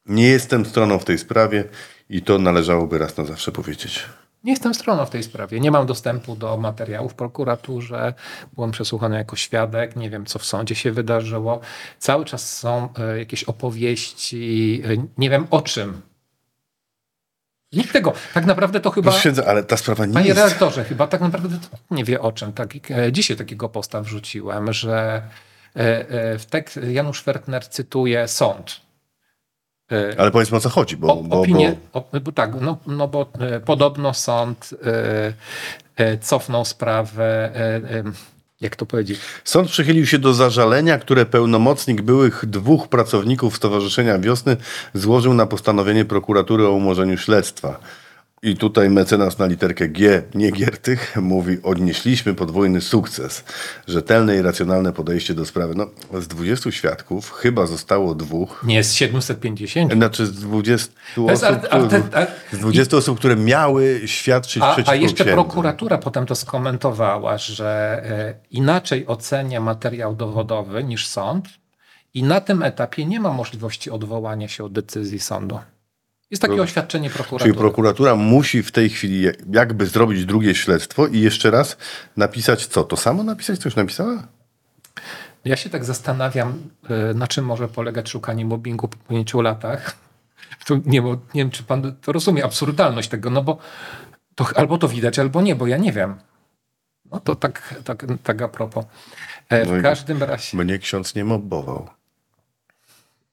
Nie 0.06 0.28
jestem 0.28 0.66
stroną 0.66 0.98
w 0.98 1.04
tej 1.04 1.18
sprawie 1.18 1.64
i 2.10 2.22
to 2.22 2.38
należałoby 2.38 2.98
raz 2.98 3.16
na 3.16 3.24
zawsze 3.24 3.52
powiedzieć. 3.52 4.06
Nie 4.44 4.52
jestem 4.52 4.74
stroną 4.74 5.06
w 5.06 5.10
tej 5.10 5.22
sprawie. 5.22 5.60
Nie 5.60 5.70
mam 5.70 5.86
dostępu 5.86 6.36
do 6.36 6.56
materiałów 6.56 7.12
w 7.12 7.14
prokuraturze. 7.14 8.14
Byłem 8.52 8.70
przesłuchany 8.70 9.16
jako 9.16 9.36
świadek. 9.36 9.96
Nie 9.96 10.10
wiem, 10.10 10.26
co 10.26 10.38
w 10.38 10.44
sądzie 10.44 10.74
się 10.74 10.92
wydarzyło. 10.92 11.60
Cały 11.98 12.24
czas 12.24 12.58
są 12.58 12.88
e, 12.98 13.18
jakieś 13.18 13.44
opowieści. 13.44 14.82
e, 14.84 15.06
Nie 15.18 15.30
wiem 15.30 15.46
o 15.50 15.62
czym. 15.62 16.02
Nikt 17.72 17.92
tego. 17.92 18.12
Tak 18.34 18.46
naprawdę 18.46 18.80
to 18.80 18.90
chyba. 18.90 19.10
Proszę 19.10 19.20
księdza, 19.20 19.44
ale 19.46 19.62
ta 19.64 19.76
sprawa 19.76 20.06
nie 20.06 20.14
Panie 20.14 20.28
jest... 20.28 20.40
redaktorze, 20.40 20.84
chyba 20.84 21.06
tak 21.06 21.20
naprawdę 21.20 21.58
to 21.70 21.94
nie 21.94 22.04
wie 22.04 22.20
o 22.20 22.32
czym. 22.32 22.52
Tak, 22.52 22.74
e, 22.90 23.12
dzisiaj 23.12 23.36
takiego 23.36 23.68
posta 23.68 24.00
wrzuciłem, 24.00 24.72
że 24.72 25.22
w 26.38 26.44
tekst 26.50 26.80
Janusz 26.90 27.22
Fertner 27.22 27.68
cytuje 27.68 28.28
sąd. 28.28 28.80
E, 29.92 30.20
Ale 30.20 30.30
powiedzmy 30.30 30.56
o 30.56 30.60
co 30.60 30.68
chodzi, 30.68 30.96
bo... 30.96 31.12
o, 31.12 31.22
bo, 31.22 31.40
opinie, 31.40 31.76
bo 31.94 32.04
o, 32.12 32.20
bo 32.20 32.32
tak, 32.32 32.60
no, 32.60 32.78
no 32.86 33.08
bo 33.08 33.26
e, 33.40 33.60
podobno 33.60 34.14
sąd 34.14 34.74
e, 34.86 35.32
e, 35.96 36.18
cofnął 36.18 36.64
sprawę, 36.64 37.50
jak 38.60 38.76
to 38.76 38.86
powiedzieć, 38.86 39.20
Sąd 39.44 39.68
przychylił 39.68 40.06
się 40.06 40.18
do 40.18 40.34
zażalenia, 40.34 40.98
które 40.98 41.26
pełnomocnik 41.26 42.02
byłych 42.02 42.46
dwóch 42.46 42.88
pracowników 42.88 43.56
Stowarzyszenia 43.56 44.18
Wiosny 44.18 44.56
złożył 44.94 45.34
na 45.34 45.46
postanowienie 45.46 46.04
prokuratury 46.04 46.66
o 46.66 46.70
umorzeniu 46.70 47.18
śledztwa. 47.18 47.80
I 48.42 48.56
tutaj 48.56 48.90
mecenas 48.90 49.38
na 49.38 49.46
literkę 49.46 49.88
G, 49.88 50.22
nie 50.34 50.50
Giertych, 50.52 51.16
mówi, 51.22 51.58
odnieśliśmy 51.62 52.34
podwójny 52.34 52.80
sukces. 52.80 53.44
Rzetelne 53.88 54.36
i 54.36 54.42
racjonalne 54.42 54.92
podejście 54.92 55.34
do 55.34 55.46
sprawy. 55.46 55.74
No, 55.76 55.86
z 56.20 56.28
20 56.28 56.70
świadków 56.72 57.30
chyba 57.32 57.66
zostało 57.66 58.14
dwóch. 58.14 58.62
nie 58.66 58.74
jest 58.74 58.94
750. 58.94 59.92
Znaczy 59.92 60.26
z 60.26 60.32
20 60.32 60.92
jest 61.28 61.44
osób, 61.44 61.58
a- 61.70 62.26
z 62.56 62.58
20 62.58 62.96
osób, 62.96 63.18
które 63.18 63.36
miały 63.36 64.00
świadczyć 64.06 64.62
A, 64.62 64.66
przeciwko 64.72 64.92
a 64.92 64.94
jeszcze 64.94 65.24
księdzu. 65.24 65.32
prokuratura 65.42 65.98
potem 65.98 66.26
to 66.26 66.34
skomentowała, 66.34 67.38
że 67.38 68.00
e, 68.04 68.34
inaczej 68.50 69.06
ocenia 69.06 69.60
materiał 69.60 70.16
dowodowy 70.16 70.84
niż 70.84 71.08
sąd 71.08 71.48
i 72.14 72.22
na 72.22 72.40
tym 72.40 72.62
etapie 72.62 73.04
nie 73.04 73.20
ma 73.20 73.32
możliwości 73.32 73.90
odwołania 73.90 74.48
się 74.48 74.64
od 74.64 74.72
decyzji 74.72 75.18
sądu. 75.20 75.58
Jest 76.30 76.42
takie 76.42 76.62
oświadczenie 76.62 77.10
prokuratury. 77.10 77.44
Czyli 77.44 77.58
prokuratura 77.58 78.16
musi 78.16 78.62
w 78.62 78.72
tej 78.72 78.90
chwili 78.90 79.24
jakby 79.52 79.86
zrobić 79.86 80.24
drugie 80.24 80.54
śledztwo 80.54 81.06
i 81.06 81.20
jeszcze 81.20 81.50
raz 81.50 81.76
napisać 82.16 82.66
co? 82.66 82.84
To 82.84 82.96
samo 82.96 83.22
napisać? 83.22 83.58
Coś 83.58 83.76
napisała? 83.76 84.28
Ja 85.44 85.56
się 85.56 85.70
tak 85.70 85.84
zastanawiam, 85.84 86.70
e, 86.90 87.14
na 87.14 87.26
czym 87.26 87.44
może 87.44 87.68
polegać 87.68 88.08
szukanie 88.08 88.44
mobbingu 88.44 88.88
po 88.88 88.96
pięciu 89.08 89.40
latach. 89.40 89.96
To 90.66 90.74
nie, 90.86 91.00
nie 91.02 91.18
wiem, 91.34 91.50
czy 91.50 91.62
pan 91.62 91.96
to 92.00 92.12
rozumie, 92.12 92.44
absurdalność 92.44 93.08
tego, 93.08 93.30
no 93.30 93.42
bo 93.42 93.58
to, 94.34 94.46
albo 94.56 94.78
to 94.78 94.88
widać, 94.88 95.18
albo 95.18 95.42
nie, 95.42 95.54
bo 95.54 95.66
ja 95.66 95.76
nie 95.76 95.92
wiem. 95.92 96.14
No 97.10 97.20
to 97.20 97.34
tak, 97.34 97.74
tak, 97.84 98.06
tak 98.22 98.42
a 98.42 98.48
propos. 98.48 98.84
E, 99.48 99.64
No 99.64 99.72
W 99.72 99.82
każdym 99.82 100.22
razie. 100.22 100.56
Mnie 100.56 100.78
ksiądz 100.78 101.14
nie 101.14 101.24
mobbował. 101.24 101.88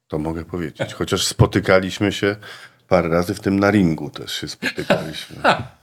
To 0.08 0.20
mogę 0.20 0.46
powiedzieć. 0.46 0.94
Chociaż 0.94 1.26
spotykaliśmy 1.26 2.12
się 2.12 2.36
parę 2.88 3.10
razy, 3.10 3.34
w 3.34 3.40
tym 3.40 3.60
na 3.60 3.72
ringu 3.72 4.10
też 4.10 4.34
się 4.34 4.48
spotykaliśmy. 4.48 5.36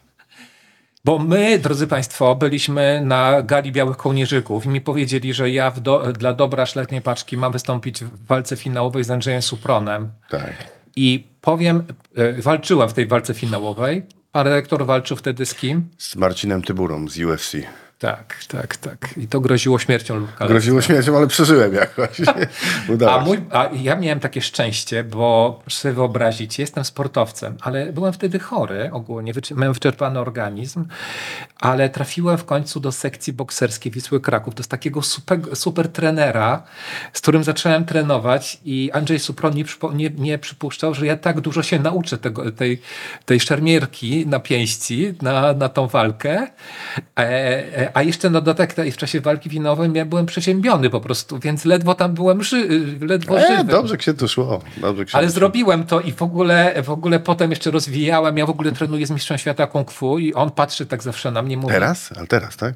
Bo 1.05 1.19
my, 1.19 1.59
drodzy 1.59 1.87
Państwo, 1.87 2.35
byliśmy 2.35 3.01
na 3.05 3.43
gali 3.43 3.73
Białych 3.73 3.97
Kołnierzyków 3.97 4.67
i 4.67 4.69
mi 4.69 4.81
powiedzieli, 4.81 5.35
że 5.35 5.51
ja 5.51 5.71
do, 5.71 6.13
dla 6.13 6.33
dobra 6.33 6.67
szlachnej 6.67 7.03
paczki 7.03 7.37
mam 7.37 7.53
wystąpić 7.53 8.05
w 8.05 8.27
walce 8.27 8.57
finałowej 8.57 9.05
z 9.05 9.11
Andrzejem 9.11 9.43
Supronem. 9.43 10.11
Tak. 10.31 10.53
I 10.97 11.27
powiem, 11.41 11.85
e, 12.17 12.43
walczyłem 12.43 12.89
w 12.89 12.93
tej 12.93 13.07
walce 13.07 13.35
finałowej. 13.35 14.03
Pan 14.33 14.47
redaktor 14.47 14.87
walczył 14.87 15.17
wtedy 15.17 15.47
z 15.47 15.55
kim? 15.55 15.89
Z 15.99 16.17
Marcinem 16.17 16.63
Tyburą 16.63 17.09
z 17.09 17.19
UFC. 17.19 17.57
Tak, 18.05 18.45
tak, 18.49 18.77
tak. 18.77 19.15
I 19.17 19.29
to 19.29 19.41
groziło 19.41 19.79
śmiercią 19.79 20.15
lub 20.15 20.27
kalectwem. 20.27 20.49
Groziło 20.49 20.83
śmiercią, 20.83 21.17
ale 21.17 21.27
przeżyłem 21.27 21.75
jakoś. 21.75 22.21
Udało 22.89 23.13
A, 23.13 23.25
mój, 23.25 23.39
a 23.51 23.69
ja 23.73 23.97
miałem 23.97 24.21
takie 24.21 24.41
szczęście, 24.41 25.05
bo 25.05 25.59
proszę 25.63 25.77
sobie 25.79 25.95
wyobrazić, 25.95 26.59
jestem 26.59 26.85
sportowcem, 26.85 27.57
ale 27.61 27.93
byłem 27.93 28.13
wtedy 28.13 28.39
chory 28.39 28.91
ogólnie, 28.93 29.33
miałem 29.57 29.73
wyczerpany 29.73 30.21
organizm, 30.21 30.85
ale 31.61 31.89
trafiłem 31.89 32.39
w 32.39 32.45
końcu 32.45 32.81
do 32.81 32.93
sekcji 32.93 33.33
bokserskiej 33.33 33.93
Wisły 33.93 34.21
Kraków, 34.21 34.55
do 34.55 34.65
takiego 34.65 35.03
super, 35.03 35.41
super 35.55 35.89
trenera, 35.89 36.63
z 37.13 37.21
którym 37.21 37.45
zacząłem 37.45 37.85
trenować 37.85 38.61
i 38.65 38.91
Andrzej 38.93 39.19
Supron 39.19 39.55
nie, 39.55 39.65
nie, 39.95 40.11
nie 40.11 40.39
przypuszczał, 40.39 40.95
że 40.95 41.07
ja 41.07 41.17
tak 41.17 41.41
dużo 41.41 41.63
się 41.63 41.79
nauczę 41.79 42.19
tego, 42.19 42.53
tej, 42.53 42.81
tej 43.27 43.41
szermierki 43.41 44.27
na 44.27 44.41
pięści, 44.41 45.15
na, 45.23 45.53
na 45.53 45.69
tą 45.69 45.87
walkę. 45.87 46.47
E, 47.19 47.19
e, 47.19 47.94
a 47.95 48.03
jeszcze 48.03 48.31
na 48.31 48.41
dodatek 48.41 48.75
w 48.93 48.97
czasie 48.97 49.21
walki 49.21 49.49
winowej 49.51 49.91
ja 49.95 50.05
byłem 50.05 50.27
przeziębiony 50.27 50.91
po 50.91 51.01
prostu, 51.01 51.39
więc 51.39 51.65
ledwo 51.65 51.95
tam 51.95 52.15
byłem 52.15 52.43
ży, 52.43 52.69
ledwo 53.01 53.39
E, 53.41 53.57
żywy. 53.57 53.65
dobrze 53.73 53.97
księdzu 53.97 54.29
szło. 54.29 54.63
Dobrze 54.77 55.05
księdzu 55.05 55.19
Ale 55.19 55.31
zrobiłem 55.31 55.87
to 55.87 56.01
i 56.01 56.13
w 56.13 56.23
ogóle, 56.23 56.83
w 56.83 56.91
ogóle 56.91 57.21
potem 57.21 57.51
jeszcze 57.51 57.71
rozwijałem. 57.71 58.39
Ja 58.39 58.47
w 58.47 58.51
ogóle 58.51 58.73
trenuję 58.73 59.07
z 59.07 59.11
mistrzem 59.11 59.39
świata 59.39 59.67
kung 59.67 59.91
fu 59.91 60.19
i 60.19 60.35
on 60.35 60.51
patrzy 60.51 60.87
tak 60.87 61.03
zawsze 61.03 61.31
na 61.31 61.43
mnie, 61.43 61.57
mówi, 61.57 61.75
Teraz? 61.75 62.11
Ale 62.17 62.27
teraz, 62.27 62.57
tak? 62.57 62.75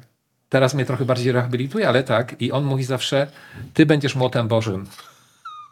teraz 0.49 0.73
mnie 0.73 0.85
trochę 0.85 1.05
bardziej 1.05 1.31
rehabilituje, 1.31 1.87
ale 1.87 2.03
tak. 2.03 2.41
I 2.41 2.51
on 2.51 2.63
mówi 2.63 2.83
zawsze, 2.83 3.27
ty 3.73 3.85
będziesz 3.85 4.15
młotem 4.15 4.47
Bożym. 4.47 4.85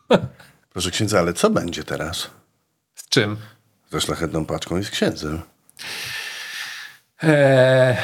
Proszę 0.74 0.92
księdza, 0.92 1.20
ale 1.20 1.34
co 1.34 1.50
będzie 1.50 1.84
teraz? 1.84 2.30
Z 2.96 3.10
czym? 3.10 3.38
Ze 3.92 4.02
szlachetną 4.02 4.46
paczką 4.46 4.78
i 4.78 4.84
z 4.84 4.90
księdzem. 4.90 5.42
Eee, 7.24 7.96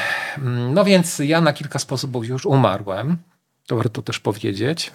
no 0.42 0.84
więc 0.84 1.18
ja 1.18 1.40
na 1.40 1.52
kilka 1.52 1.78
sposobów 1.78 2.26
już 2.26 2.46
umarłem. 2.46 3.16
To 3.66 3.76
warto 3.76 4.02
też 4.02 4.20
powiedzieć. 4.20 4.92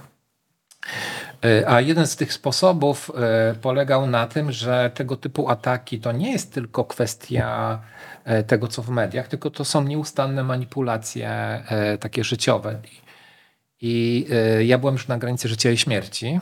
E, 1.46 1.70
A 1.70 1.82
jeden 1.82 2.08
z 2.08 2.16
tych 2.16 2.34
sposobów 2.34 3.12
e, 3.18 3.56
polegał 3.56 4.08
na 4.08 4.28
tym, 4.28 4.52
że 4.52 4.92
tego 4.94 5.16
typu 5.16 5.50
ataki 5.50 6.00
to 6.00 6.12
nie 6.12 6.32
jest 6.32 6.54
tylko 6.54 6.86
kwestia 6.86 7.80
e, 8.24 8.44
tego, 8.44 8.68
co 8.68 8.82
w 8.82 8.90
mediach, 8.90 9.28
tylko 9.28 9.50
to 9.50 9.66
są 9.66 9.84
nieustanne 9.84 10.44
manipulacje 10.44 11.64
takie 12.00 12.24
życiowe. 12.24 12.80
I 13.82 14.26
ja 14.66 14.78
byłem 14.78 14.96
już 14.96 15.08
na 15.08 15.18
granicy 15.18 15.48
życia 15.48 15.72
i 15.72 15.78
śmierci. 15.78 16.40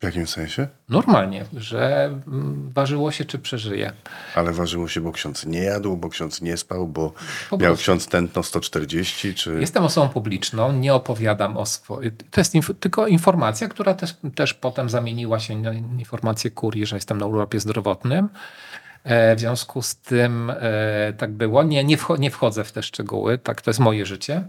W 0.00 0.04
jakim 0.04 0.26
sensie? 0.26 0.68
Normalnie, 0.88 1.44
że 1.56 2.04
mm, 2.06 2.70
ważyło 2.74 3.12
się, 3.12 3.24
czy 3.24 3.38
przeżyje. 3.38 3.92
Ale 4.34 4.52
ważyło 4.52 4.88
się, 4.88 5.00
bo 5.00 5.12
ksiądz 5.12 5.46
nie 5.46 5.60
jadł, 5.62 5.96
bo 5.96 6.08
ksiądz 6.08 6.40
nie 6.42 6.56
spał, 6.56 6.86
bo 6.88 7.12
Po 7.50 7.56
miał 7.56 7.68
prostu. 7.70 7.82
ksiądz 7.82 8.06
tętno 8.06 8.42
140, 8.42 9.34
czy... 9.34 9.60
Jestem 9.60 9.84
osobą 9.84 10.08
publiczną, 10.08 10.72
nie 10.72 10.94
opowiadam 10.94 11.56
o 11.56 11.66
swoim. 11.66 12.10
To 12.30 12.40
jest 12.40 12.54
inf- 12.54 12.74
tylko 12.80 13.06
informacja, 13.06 13.68
która 13.68 13.94
też, 13.94 14.16
też 14.34 14.54
potem 14.54 14.90
zamieniła 14.90 15.40
się 15.40 15.56
na 15.58 15.72
informację 15.72 16.50
kurii, 16.50 16.86
że 16.86 16.96
jestem 16.96 17.18
na 17.18 17.26
urlopie 17.26 17.60
zdrowotnym. 17.60 18.28
E, 19.04 19.36
W 19.36 19.40
związku 19.40 19.82
z 19.82 19.96
tym 19.96 20.50
e, 20.50 21.12
tak 21.18 21.32
było. 21.32 21.62
Nie, 21.62 21.84
nie, 21.84 21.96
wcho- 21.98 22.18
nie 22.18 22.30
wchodzę 22.30 22.64
w 22.64 22.72
te 22.72 22.82
szczegóły, 22.82 23.38
tak, 23.38 23.62
to 23.62 23.70
jest 23.70 23.80
moje 23.80 24.06
życie. 24.06 24.44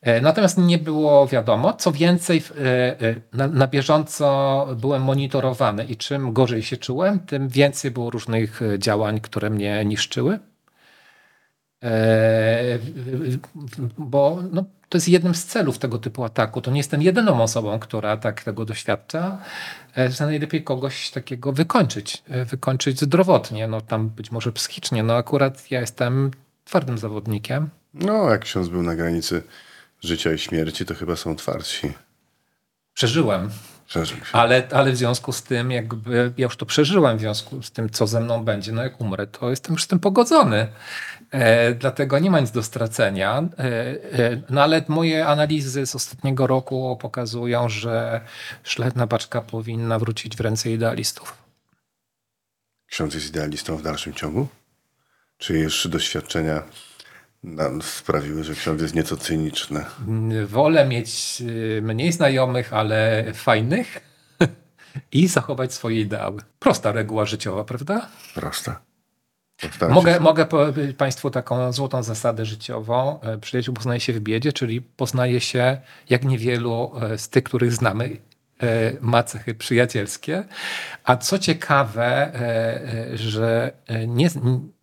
E, 0.00 0.20
Natomiast 0.20 0.58
nie 0.58 0.78
było 0.78 1.26
wiadomo. 1.26 1.72
Co 1.72 1.92
więcej, 1.92 2.42
e, 2.60 3.00
e, 3.00 3.48
na, 3.48 3.66
bieżąco 3.66 4.66
byłem 4.80 5.02
monitorowany 5.02 5.84
i 5.84 5.96
czym 5.96 6.32
gorzej 6.32 6.62
się 6.62 6.76
czułem, 6.76 7.20
tym 7.20 7.48
więcej 7.48 7.90
było 7.90 8.10
różnych 8.10 8.60
działań, 8.78 9.20
które 9.20 9.50
mnie 9.50 9.84
niszczyły. 9.84 10.38
Bo 13.98 14.42
no, 14.52 14.64
to 14.88 14.98
jest 14.98 15.08
jednym 15.08 15.34
z 15.34 15.44
celów 15.44 15.78
tego 15.78 15.98
typu 15.98 16.24
ataku. 16.24 16.60
To 16.60 16.70
nie 16.70 16.76
jestem 16.76 17.02
jedyną 17.02 17.42
osobą, 17.42 17.78
która 17.78 18.16
tak 18.16 18.42
tego 18.42 18.64
doświadcza, 18.64 19.38
że 19.96 20.26
najlepiej 20.26 20.64
kogoś 20.64 21.10
takiego 21.10 21.52
wykończyć, 21.52 22.22
wykończyć 22.50 23.00
zdrowotnie, 23.00 23.68
no 23.68 23.80
tam 23.80 24.08
być 24.08 24.30
może 24.32 24.52
psychicznie. 24.52 25.02
No 25.02 25.14
akurat 25.16 25.70
ja 25.70 25.80
jestem 25.80 26.30
twardym 26.64 26.98
zawodnikiem. 26.98 27.68
No, 27.94 28.30
jak 28.30 28.40
ksiądz 28.40 28.68
był 28.68 28.82
na 28.82 28.96
granicy 28.96 29.42
życia 30.02 30.32
i 30.32 30.38
śmierci, 30.38 30.84
to 30.86 30.94
chyba 30.94 31.16
są 31.16 31.36
twardsi. 31.36 31.92
Przeżyłem, 32.94 33.50
Przeżył 33.86 34.16
się. 34.16 34.32
ale, 34.32 34.68
ale 34.72 34.92
w 34.92 34.96
związku 34.96 35.32
z 35.32 35.42
tym, 35.42 35.70
jakby 35.70 36.32
ja 36.36 36.44
już 36.44 36.56
to 36.56 36.66
przeżyłem, 36.66 37.18
w 37.18 37.20
związku 37.20 37.62
z 37.62 37.70
tym, 37.70 37.90
co 37.90 38.06
ze 38.06 38.20
mną 38.20 38.44
będzie, 38.44 38.72
no 38.72 38.82
jak 38.82 39.00
umrę, 39.00 39.26
to 39.26 39.50
jestem 39.50 39.72
już 39.72 39.82
z 39.82 39.86
tym 39.86 40.00
pogodzony. 40.00 40.68
E, 41.30 41.74
dlatego 41.74 42.18
nie 42.18 42.30
ma 42.30 42.40
nic 42.40 42.50
do 42.50 42.62
stracenia. 42.62 43.48
E, 43.58 43.64
e, 43.64 44.42
no 44.50 44.62
ale 44.62 44.84
moje 44.88 45.26
analizy 45.26 45.86
z 45.86 45.94
ostatniego 45.94 46.46
roku 46.46 46.98
pokazują, 47.00 47.68
że 47.68 48.20
szlachetna 48.62 49.06
paczka 49.06 49.40
powinna 49.40 49.98
wrócić 49.98 50.36
w 50.36 50.40
ręce 50.40 50.70
idealistów. 50.70 51.34
Ksiądz 52.86 53.14
jest 53.14 53.26
idealistą 53.26 53.76
w 53.76 53.82
dalszym 53.82 54.14
ciągu? 54.14 54.48
Czy 55.38 55.58
jeszcze 55.58 55.88
doświadczenia 55.88 56.62
sprawiły, 57.82 58.44
że 58.44 58.54
ksiądz 58.54 58.82
jest 58.82 58.94
nieco 58.94 59.16
cyniczny? 59.16 59.84
Wolę 60.46 60.88
mieć 60.88 61.42
y, 61.78 61.82
mniej 61.82 62.12
znajomych, 62.12 62.72
ale 62.72 63.24
fajnych 63.34 64.00
i 65.12 65.28
zachować 65.28 65.74
swoje 65.74 66.00
ideały. 66.00 66.42
Prosta 66.58 66.92
reguła 66.92 67.24
życiowa, 67.24 67.64
prawda? 67.64 68.08
Prosta. 68.34 68.88
Mogę, 69.90 70.20
mogę 70.20 70.46
powiedzieć 70.46 70.96
Państwu 70.96 71.30
taką 71.30 71.72
złotą 71.72 72.02
zasadę 72.02 72.44
życiową. 72.44 73.20
E, 73.20 73.38
Przyjaciół 73.38 73.74
poznaje 73.74 74.00
się 74.00 74.12
w 74.12 74.20
biedzie, 74.20 74.52
czyli 74.52 74.80
poznaje 74.80 75.40
się, 75.40 75.80
jak 76.10 76.24
niewielu 76.24 76.92
e, 77.00 77.18
z 77.18 77.28
tych, 77.28 77.44
których 77.44 77.72
znamy, 77.72 78.16
e, 78.62 78.92
ma 79.00 79.22
cechy 79.22 79.54
przyjacielskie. 79.54 80.44
A 81.04 81.16
co 81.16 81.38
ciekawe, 81.38 82.32
że 83.14 83.72
nie, 84.06 84.28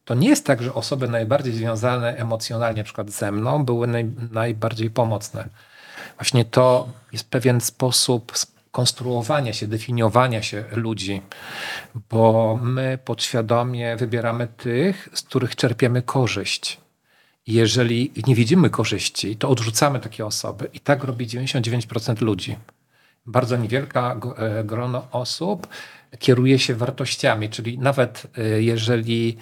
to 0.05 0.15
nie 0.15 0.29
jest 0.29 0.45
tak, 0.45 0.63
że 0.63 0.73
osoby 0.73 1.07
najbardziej 1.07 1.53
związane 1.53 2.17
emocjonalnie, 2.17 2.77
na 2.77 2.83
przykład 2.83 3.11
ze 3.11 3.31
mną, 3.31 3.65
były 3.65 3.87
naj, 3.87 4.05
najbardziej 4.31 4.89
pomocne. 4.89 5.49
Właśnie 6.17 6.45
to 6.45 6.89
jest 7.11 7.29
pewien 7.29 7.61
sposób 7.61 8.31
konstruowania 8.71 9.53
się, 9.53 9.67
definiowania 9.67 10.41
się 10.41 10.65
ludzi, 10.71 11.21
bo 12.09 12.59
my 12.61 12.99
podświadomie 13.05 13.95
wybieramy 13.95 14.47
tych, 14.47 15.09
z 15.13 15.21
których 15.21 15.55
czerpiemy 15.55 16.01
korzyść. 16.01 16.79
Jeżeli 17.47 18.11
nie 18.27 18.35
widzimy 18.35 18.69
korzyści, 18.69 19.35
to 19.35 19.49
odrzucamy 19.49 19.99
takie 19.99 20.25
osoby. 20.25 20.69
I 20.73 20.79
tak 20.79 21.03
robi 21.03 21.27
99% 21.27 22.21
ludzi. 22.21 22.57
Bardzo 23.25 23.57
niewielka 23.57 24.19
e, 24.37 24.63
grono 24.63 25.07
osób 25.11 25.67
kieruje 26.19 26.59
się 26.59 26.75
wartościami, 26.75 27.49
czyli 27.49 27.79
nawet 27.79 28.27
e, 28.37 28.61
jeżeli 28.61 29.37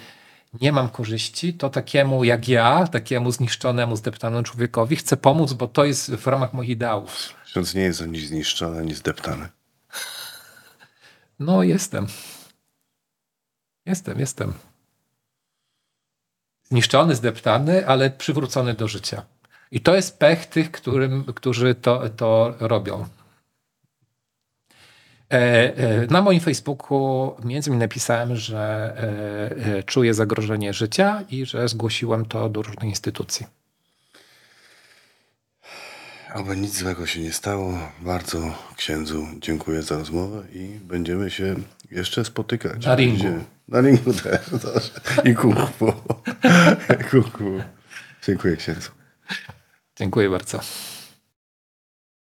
nie 0.60 0.72
mam 0.72 0.88
korzyści, 0.88 1.54
to 1.54 1.70
takiemu 1.70 2.24
jak 2.24 2.48
ja, 2.48 2.86
takiemu 2.86 3.32
zniszczonemu, 3.32 3.96
zdeptanemu 3.96 4.42
człowiekowi 4.42 4.96
chcę 4.96 5.16
pomóc, 5.16 5.52
bo 5.52 5.68
to 5.68 5.84
jest 5.84 6.14
w 6.14 6.26
ramach 6.26 6.52
moich 6.52 6.70
ideałów. 6.70 7.34
Ksiądz 7.44 7.74
nie 7.74 7.82
jest 7.82 8.02
ani 8.02 8.20
zniszczony, 8.20 8.78
ani 8.78 8.94
zdeptany. 8.94 9.48
No, 11.38 11.62
jestem. 11.62 12.06
Jestem, 13.86 14.20
jestem. 14.20 14.52
Zniszczony, 16.64 17.14
zdeptany, 17.14 17.86
ale 17.86 18.10
przywrócony 18.10 18.74
do 18.74 18.88
życia. 18.88 19.22
I 19.70 19.80
to 19.80 19.94
jest 19.96 20.18
pech 20.18 20.46
tych, 20.46 20.70
którym, 20.70 21.24
którzy 21.24 21.74
to, 21.74 22.08
to 22.08 22.54
robią. 22.60 23.06
E, 25.34 25.76
e, 25.76 26.06
Na 26.10 26.22
moim 26.22 26.40
Facebooku 26.40 27.34
między 27.44 27.70
innymi 27.70 27.80
napisałem, 27.80 28.36
że 28.36 28.94
e, 29.78 29.82
czuję 29.82 30.14
zagrożenie 30.14 30.72
życia 30.72 31.24
i 31.30 31.46
że 31.46 31.68
zgłosiłem 31.68 32.24
to 32.26 32.48
do 32.48 32.62
różnych 32.62 32.84
instytucji. 32.84 33.46
Oby 36.34 36.56
nic 36.56 36.78
złego 36.78 37.06
się 37.06 37.20
nie 37.20 37.32
stało. 37.32 37.78
Bardzo 38.00 38.54
księdzu 38.76 39.26
dziękuję 39.40 39.82
za 39.82 39.96
rozmowę 39.96 40.42
i 40.52 40.78
będziemy 40.82 41.30
się 41.30 41.54
jeszcze 41.90 42.24
spotykać. 42.24 42.86
Na 42.86 42.94
ringu. 42.96 43.24
Będzie- 43.24 43.44
Na 43.68 43.80
ringu 43.80 44.12
też. 44.12 44.92
I 45.24 45.34
kung 45.34 45.70
fu. 45.78 45.92
Dziękuję 48.26 48.56
księdzu. 48.56 48.90
Dziękuję 49.96 50.30
bardzo. 50.30 50.60